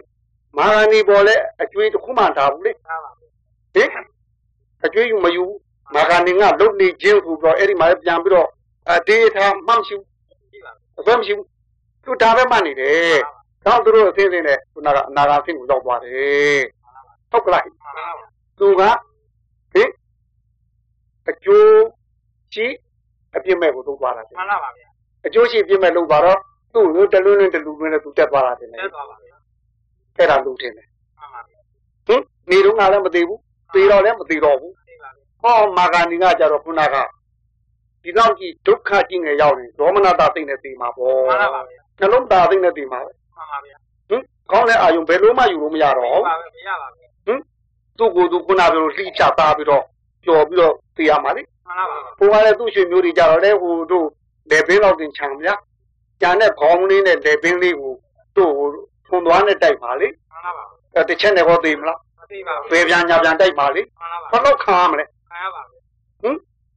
[0.57, 3.29] မာဂဏီပေါ်လဲအကျွေးတစ်ခုမှထားဘူးလေမှန်ပါဗျာ
[3.75, 3.91] ဟင်
[4.85, 8.49] အကျွေးယူမယူဘူး မာဂဏီကလုတ်နေခြင်းဆိုတော့အဲ့ဒီမှာပြန်ပြီးတော့
[8.91, 11.47] အတေးထားမှမရှိဘူးကြည့်ပါအစွဲမရှိဘူး
[12.05, 13.19] သူဒါပဲမှတ်နေတယ်
[13.67, 16.61] တော့သူတို့အသိသိနဲ့ခုနကအနာဂတ်ဆင်းကိုရောက်သွားတယ်
[17.31, 18.09] ဟုတ်ကလားမှန်ပါဗျာ
[18.59, 18.83] သူက
[19.73, 19.89] ဟင်
[21.29, 21.71] အကျိုး
[22.55, 22.67] ရှိ
[23.37, 24.89] အပြစ်မဲ့ကိုသုံးသွားတာတယ်မှန်လားပါဗျာ
[25.27, 26.39] အကျိုးရှိအပြစ်မဲ့လုပ်သွားတော့
[26.75, 29.37] သူ့ကိုတလွန်းလွန်းတလူလွန်းနဲ့သူတက်သွားတာတယ်တက်သွားပါဗျာ
[30.19, 30.87] အဲ့ဒါလို့ထင်တယ်
[31.19, 31.59] မှန်ပါဗျာ
[32.07, 32.21] ဟင်
[32.51, 33.41] နေတော့ငါလည်းမသေးဘူး
[33.75, 34.86] သေတော့လည်းမသေးတော့ဘူးသိပါဗျာ
[35.43, 36.97] ဟောမာဂန္ဒီကကြတော့ခုနက
[38.03, 43.77] ဒီတော့ကြည့်ဒုက္ခကြီးငယ်ရောက်နေဒေါမနတာသိနေသေးမှာပေါ့မှန်လားပါဗျာနှလုံးသားသိနေသေးမှာပဲမှန်ပါဗျာ
[44.09, 44.23] ဟင်
[44.53, 47.41] ကောင်းတဲ့အာယုံဘယ်လိုမှယူလို့မရတော့ဟုတ်ဘူးပါဗျာမရပါဘူးဟင်
[47.99, 49.85] သူ့ကိုယ်သူခုနကလိုလှိချသားပြီးတော့
[50.25, 54.07] ကြော်ပြီးတော့သိရမှာလေမှန်လားပါဗျာဟိုကလည်းသူ့ရွှေမျိုးတွေကြတော့လေဟိုတို့
[54.51, 55.55] လေဘင်းလောက်တင်ချံဗျာ
[56.21, 57.93] ကျန်တဲ့ခေါင်းလေးနဲ့လေဘင်းလေးကို
[58.37, 58.53] တို့
[59.07, 60.65] ထုံသွားနဲ့တိုက်ပါလေမှန်လားပါ
[60.95, 65.05] ဗျာအဲတစ်ချက်နဲ့ဟောသေးမလားမသိပါဘူးဘယ်ပြန်ညာပြန်တိုက်ပါလေမှန်လားပါဘယ်လောက်ခံရမလဲ
[65.37, 65.81] ခံရပါဗျာ
[66.23, 66.37] ဟင်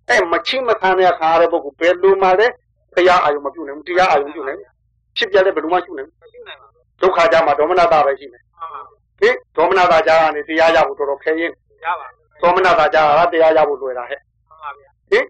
[0.09, 2.53] အဲမချင်းမခံတဲ့ခါရတဲ့ပုဂ္ဂိုလ်ဘယ်လိုမှလည်း
[2.95, 4.69] တရားအာယုံမပြုတ်နိုင်ဘူးတရားအာယုံပြုတ်နိုင်ဘူး
[5.17, 8.83] ဖြစ်ပြတဲ့ဘယ်လိုမှပြုတ်နိုင်ဘူးမရှိနိုင်ပါဘူးဒုက္ခကြမှာဒေါမနတာပဲရှိမယ်မှန်ပါဗျာ
[9.21, 11.51] ဟင်ဒေါမနတာကြားကနေတရားရဖို့တော်တော်ခဲရင်
[11.85, 15.25] ရပါဗျာဒေါမနတာကြားကတရားရဖို့လွယ်တာဟဲ့မှန်ပါဗျာဟင်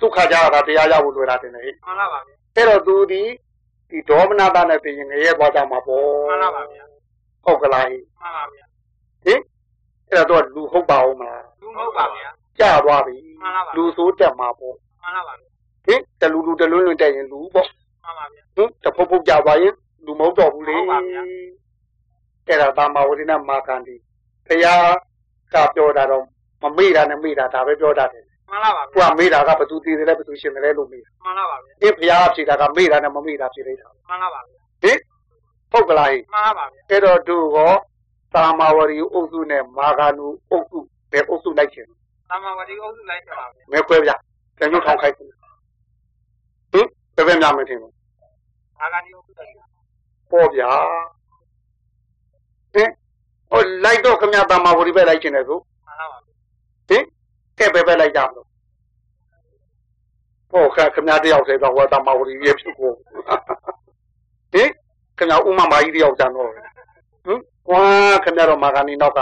[0.00, 3.22] ဒုက္ခကြားကတရားရဖို့လွယ်တာတင်တယ်ဟဲ့မှန်လားပါဗျာအဲ့တော့သူဒီ
[3.90, 6.84] ဒီဒေါမနတာနဲ့ပြင်ရင်ငရဲသွားကြမှာပေါ့မှန်လားပါဗျာ
[7.44, 8.66] ဟုတ်ကလားဟင်မှန်ပါဗျာ
[9.26, 12.30] အဲ့တော့သူကလူဟုတ်ပါဦးမလားလူမဟုတ်ပါဗျာ
[12.60, 15.48] ကြာသွားပြီမှန်လားပါလူဆိုးတက်မှာပေါ့မှန်လားပါဗျာ
[15.86, 19.74] ဟင်တလူလူတလွန်းလွန်းတက်ရင်လူပေါ့မှန်ပါဗျာဟင်တဖုတ်ဖုတ်ကြာသွားရင်
[20.06, 21.22] လူမဟုတ်တော့ဘူးလေဟုတ်ပါဗျာ
[22.48, 23.96] အဲ့ဒါတာမဝတိနဲ့မာကန်ဒီ
[24.46, 24.86] ဘုရား
[25.52, 26.24] ကပြောတာတော့
[26.62, 34.98] မမေ့တာနဲ့မေ့တာဒါပဲပြောတာတယ်မှန်လားပါသူဗျာကမေ့တာကဘသူတည်တယ်လဲဘသူရှင်တယ်လဲလို့မေ့တာမှန်လားပါဗျာဒီဘုရားဖြေတာကမေ့တာနဲ့မမေ့တာဖြေလိုက်တာမှန်လားပါဗျာဟင်
[35.72, 37.58] ဟုတ်ကလားဟင်မှန်လားပါဗျာအဲ့တော့သူက
[38.34, 40.78] တာမဝရီအုပ်စုနဲ့မာဂနုအုပ်စု
[41.12, 41.86] ဘယ်အုပ်စုလိုက်ချင်
[42.34, 44.10] သမ္မာဝတိအုပ်စုလိုက်ကြပါဗျာမဲခွဲပြ
[44.58, 45.28] ပြန်ညှို့ထောင်ခိုက်ဟင်
[47.16, 47.92] ဘယ်ဘယ်များမထင်ဘူး
[48.80, 49.60] အာဂာနီအုပ်စုလိုက်ကြ
[50.30, 50.70] ပေါ့ဗျာ
[52.74, 52.90] ဟင်
[53.50, 56.34] ဟိုလိုက်တော့ခမရတာမဝရီပဲလိုက်ချင်တယ်ဆိုမှန်လားပါဗျာ
[56.88, 57.04] ဟင်
[57.58, 58.46] ကဲဘယ်ပဲလိုက်ကြမလို့
[60.50, 62.90] ဟောခခမရတယောက်သေးတော့ဟောတာမဝရီရဲ့ဖြစ်ကို
[64.52, 64.70] ဟင်
[65.18, 66.50] ခမရဥမမာကြီးတယောက်ကြတော့
[67.24, 67.82] ဟင်ဝါ
[68.24, 69.20] ခမရတော့မာဂနီနောက်က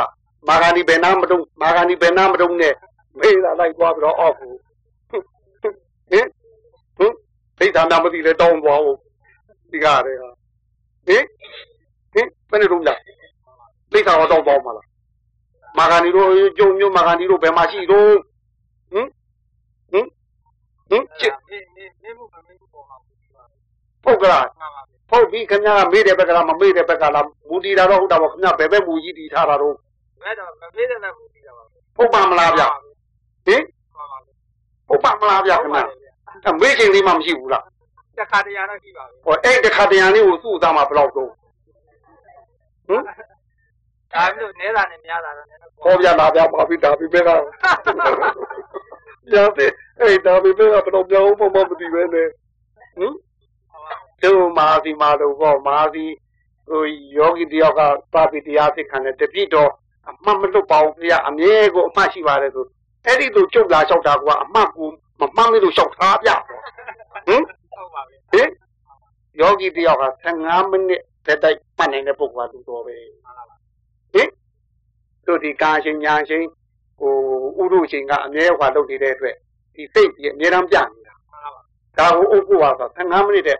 [0.49, 2.75] မာဂနီဘယ်နာမတုံးမာဂနီဘယ်နာမတုံးနဲ့
[3.21, 4.53] မေးလာလိုက်သွားပြီးတော့အောက်ကို
[6.11, 6.27] ဟင်
[6.99, 7.13] ဟင်
[7.59, 8.97] သိတာများမသိလဲတောင်းသွားဦး
[9.73, 10.15] ဒီကားရဲ
[11.07, 11.25] ဟင်
[12.13, 12.95] ဟင်ဘယ်နဲ့တော့လဲ
[13.93, 14.87] သိတာတော့တောင်းသွားမှာလား
[15.79, 18.13] မာဂန်ဒီတို့ကျုံမျိုးမာဂန်ဒီတို့ဘယ်မှာရှိတော့
[18.93, 19.07] ဟင်
[19.93, 20.07] ဟင်
[20.91, 23.07] ဟင်ချစ်နေနေနေမှုမမေးဘူးပေါ်မှာပါ
[24.05, 29.75] ဟုတ်ကလားမှန်ပါဗျာဟုတ်ပြီခင်ဗျားကမေးတဲ့ဘက်ကလားမမေးတဲ့ဘက်ကလားမူတည်တာတော့ဟုတ်တာပေါ့ခင်ဗျားဘယ်ဘက်မူကြီးတည်ထားတာတော့
[30.23, 32.63] ဘယ်တော့မမေးတဲ့နဲ့ဘူးပြီးတာပါဗျာဟုတ်ပါမလားဗျ
[33.47, 33.63] ဟင်
[33.95, 34.35] မှန်ပါဗျာ
[34.89, 35.85] ဟုတ်ပါမလားဗျခင်ဗျာ
[36.47, 37.65] အမေးချိန်လေးမှမရှိဘူးလား
[38.19, 41.31] တခါတရံတော့ရှိပါပြီဟောအဲ့တခါတရံလေးကိုစုသားမှာဘယ်လောက်တော့
[42.89, 43.03] ဟင်
[44.13, 47.29] ဒါမျိုးနဲတာနဲ့များတာတော့နည်းနည်းဟောပြလာပြပါပြီဒါပြီပဲက
[49.33, 49.71] ညာတဲ့
[50.01, 52.29] အဲ့ဒါပေမဲ့ဘယ်တော့ပြောင်းမှမမသိပဲနဲ့
[52.97, 53.13] ဟင်
[54.23, 56.05] တို့မာစီမာလို့ပေါ့မာစီ
[56.69, 56.83] ဟို
[57.17, 57.81] ယောဂီတယောက်က
[58.15, 59.71] ပါပိတရားသိခံတယ်တပိတော့
[60.09, 62.67] အမှတ်မလွတ်ပါဘူးဗျာအမြဲကိုအမှတ်ရှိပါတယ်ဆို
[63.07, 64.89] အဲ့ဒီလိုကျုပ်လာလျှောက်တာကအမှတ်ကို
[65.21, 66.31] မမှန်လို့လျှောက်ထားပြ
[67.27, 67.43] ဟင်
[67.73, 68.49] ဟုတ်ပါပြီဟင်
[69.41, 72.97] ယောဂီတယောက်က15မိနစ်တက်တိုက်ပတ်နိုင်တဲ့ပုဂ္ဂိုလ်ကသူတော်ပဲ
[74.15, 74.29] ဟင်
[75.27, 76.45] တို့ဒီကာရှင်ညာရှင်
[76.99, 77.13] ဟို
[77.61, 79.37] ဥရုရှင်ကအမြဲဟွာလုပ်နေတဲ့အတွက်
[79.75, 81.63] ဒီစိတ်ကြီးအမြဲတမ်းပြနေတာမှန်ပါပါ
[81.99, 83.59] ဒါကိုအုပ်ဖို့ပါဆို15မိနစ်တဲ့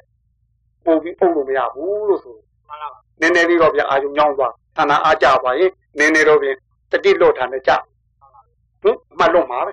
[0.85, 2.37] ပို့ပြီးအုပ်လို့မရဘူးလို့ဆို
[2.69, 6.57] မှန်ပါပါနည်းနည်းလေးတော့ပြအာယုံညောင်းသွားသဏ္ဍာန်အားကြသွားရင်နည်းနည်းတော့ပြင်
[6.91, 7.73] တတိလွတ်ထားနဲ့ကြ
[8.83, 9.73] ဟင်မှတ်လို့မှာပဲ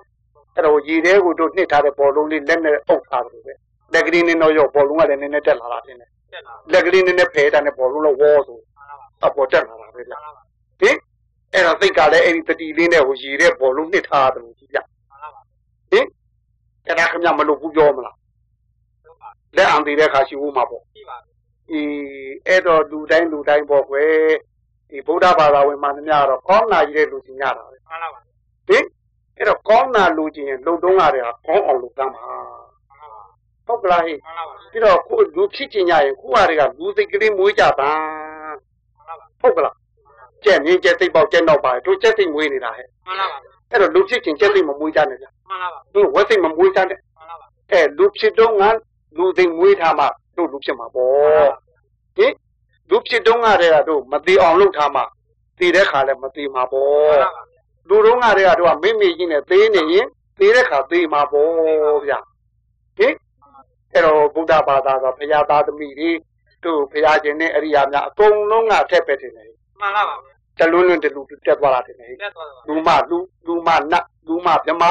[0.56, 3.54] အဲ့တော့ရေထဲကိုတို့နှစ်ထားတဲ့ဘောလုံးလေးလက်နဲ့အုပ်ထားတယ်ပဲ
[3.94, 8.60] လက်ကလေးနဲ့တော့ရောဘောလုံးကလည်းနည်းနည်းတက်လာတာတင်တယ်တက်လာလက်ကလေးနည်းနည်းဖယ်တာနဲ့ဘောလုံးတော့ဝေါ်ဆို
[9.26, 10.14] အပေါ်တက်လာတာပဲဗျ
[10.82, 10.96] ဟင်
[11.54, 14.78] အဲ့တော့စိတ်ကလည်းအဲ့ဒီတတိလေးနဲ့ဟိုရေထဲဘောလုံးနှစ်ထားတယ်လို့ကြည့်ပြ
[15.92, 16.06] ဟင်
[16.88, 18.16] အဲ့ဒါခင်ဗျမလို့ဘူးပြောမလား
[19.56, 21.34] လက်အံသေးတဲ့ခါရှိဦးမှာပေါ့ရှိပါပြီ
[21.70, 21.82] ဒီ
[22.48, 24.12] အဲ့တော့လူတိုင်းလူတိုင်းပေါ့ကွယ်
[24.90, 28.29] ဒီဗုဒ္ဓဘာသာဝင်မှန်သမျှတော့ကောင်းနာကြီးတဲ့လူချင်းရတာပဲမှန်ပါပါဟင်
[29.40, 32.26] အဲ့တော့ကောင်းနာလူချင်းရင်လုံတုံးရတယ်ဟာကောင်းအောင်လုပ်တမ်းပါ
[33.66, 37.92] ဟုတ်ကလားဟိမှန်ပါပါပြီးတော့ကိုလူဖြစ်ချင်ကြရင်ခုဟာတွေကလူစိတ်ကလေးမွေးကြပါ
[39.42, 39.76] ဟုတ်ကလား
[40.44, 43.38] ကျက်မြင်းကျက်သိပ်ပေါက်ကျက်တော့ပါတို့ကျက်သိပ်မွေးနေတာဟဲ့မှန်ပါပါ
[43.72, 48.70] အဲ့တော့လူဖြစ်ချင်ကျက်သိပ်မမွေးကြနဲ့ဗျမှန်ပါပါသူဝက်စိတ်မမွေးကြနဲ့မှန်ပါပါအဲလူဖြစ်တော့ငါ
[49.18, 51.50] လူသိပ်မွေးထားမှတို့လူဖြစ်မှာပေါ့
[52.18, 52.34] ဟင်
[52.90, 55.02] လူဖြစ်တော့ငါတွေကတို့မသေးအောင်လုပ်ထားမှ
[55.60, 57.49] တည်တဲ့ခါလည်းမသေးမှာပေါ့မှန်ပါပါ
[57.90, 62.14] လူတော့ငါတွေကတို့ကမိမိကြီးနဲ့သေးနေရင်သေးတဲ့ခါသေးမှာပေါ့ဗျ
[62.98, 63.14] ဟင်
[63.94, 66.12] အဲ့တော့ဗုဒ္ဓဘာသာဆိုဘုရားသားသမီးတွေ
[66.64, 70.16] တို့ဘုရားရှင်နဲ့အရိယာများအကုန်လုံးကထက်ပဲတင်တယ်မှန်ပါပါ
[70.60, 73.18] တလွန်းလွန်းတလူတက်သွားတာတင်တယ်တက်သွားပါလူမလူ
[73.48, 74.84] လူမနတ်လူမမြမ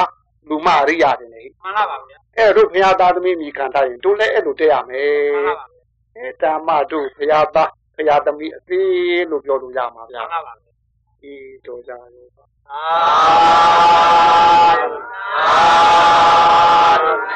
[0.49, 5.65] လူမအရိယာတင်တယ်မှန်ပါပါဗျာအဲ့တို့ဘုရားသားသမီးမိခံထားရင်တို့လည်းအဲ့လိုတက်ရမယ်မှန်ပါပါ
[6.15, 10.53] အဲ့ဓမ္မတို့ဘုရားသားဘုရားသမီးအသေးလို့ပြောလို့ရမှာဗျာမှန်ပါပါ
[11.21, 11.33] ဒီ
[11.65, 11.91] တော့ကြ
[12.71, 12.79] Amen.
[15.37, 15.45] Amen.
[16.97, 17.29] Amen.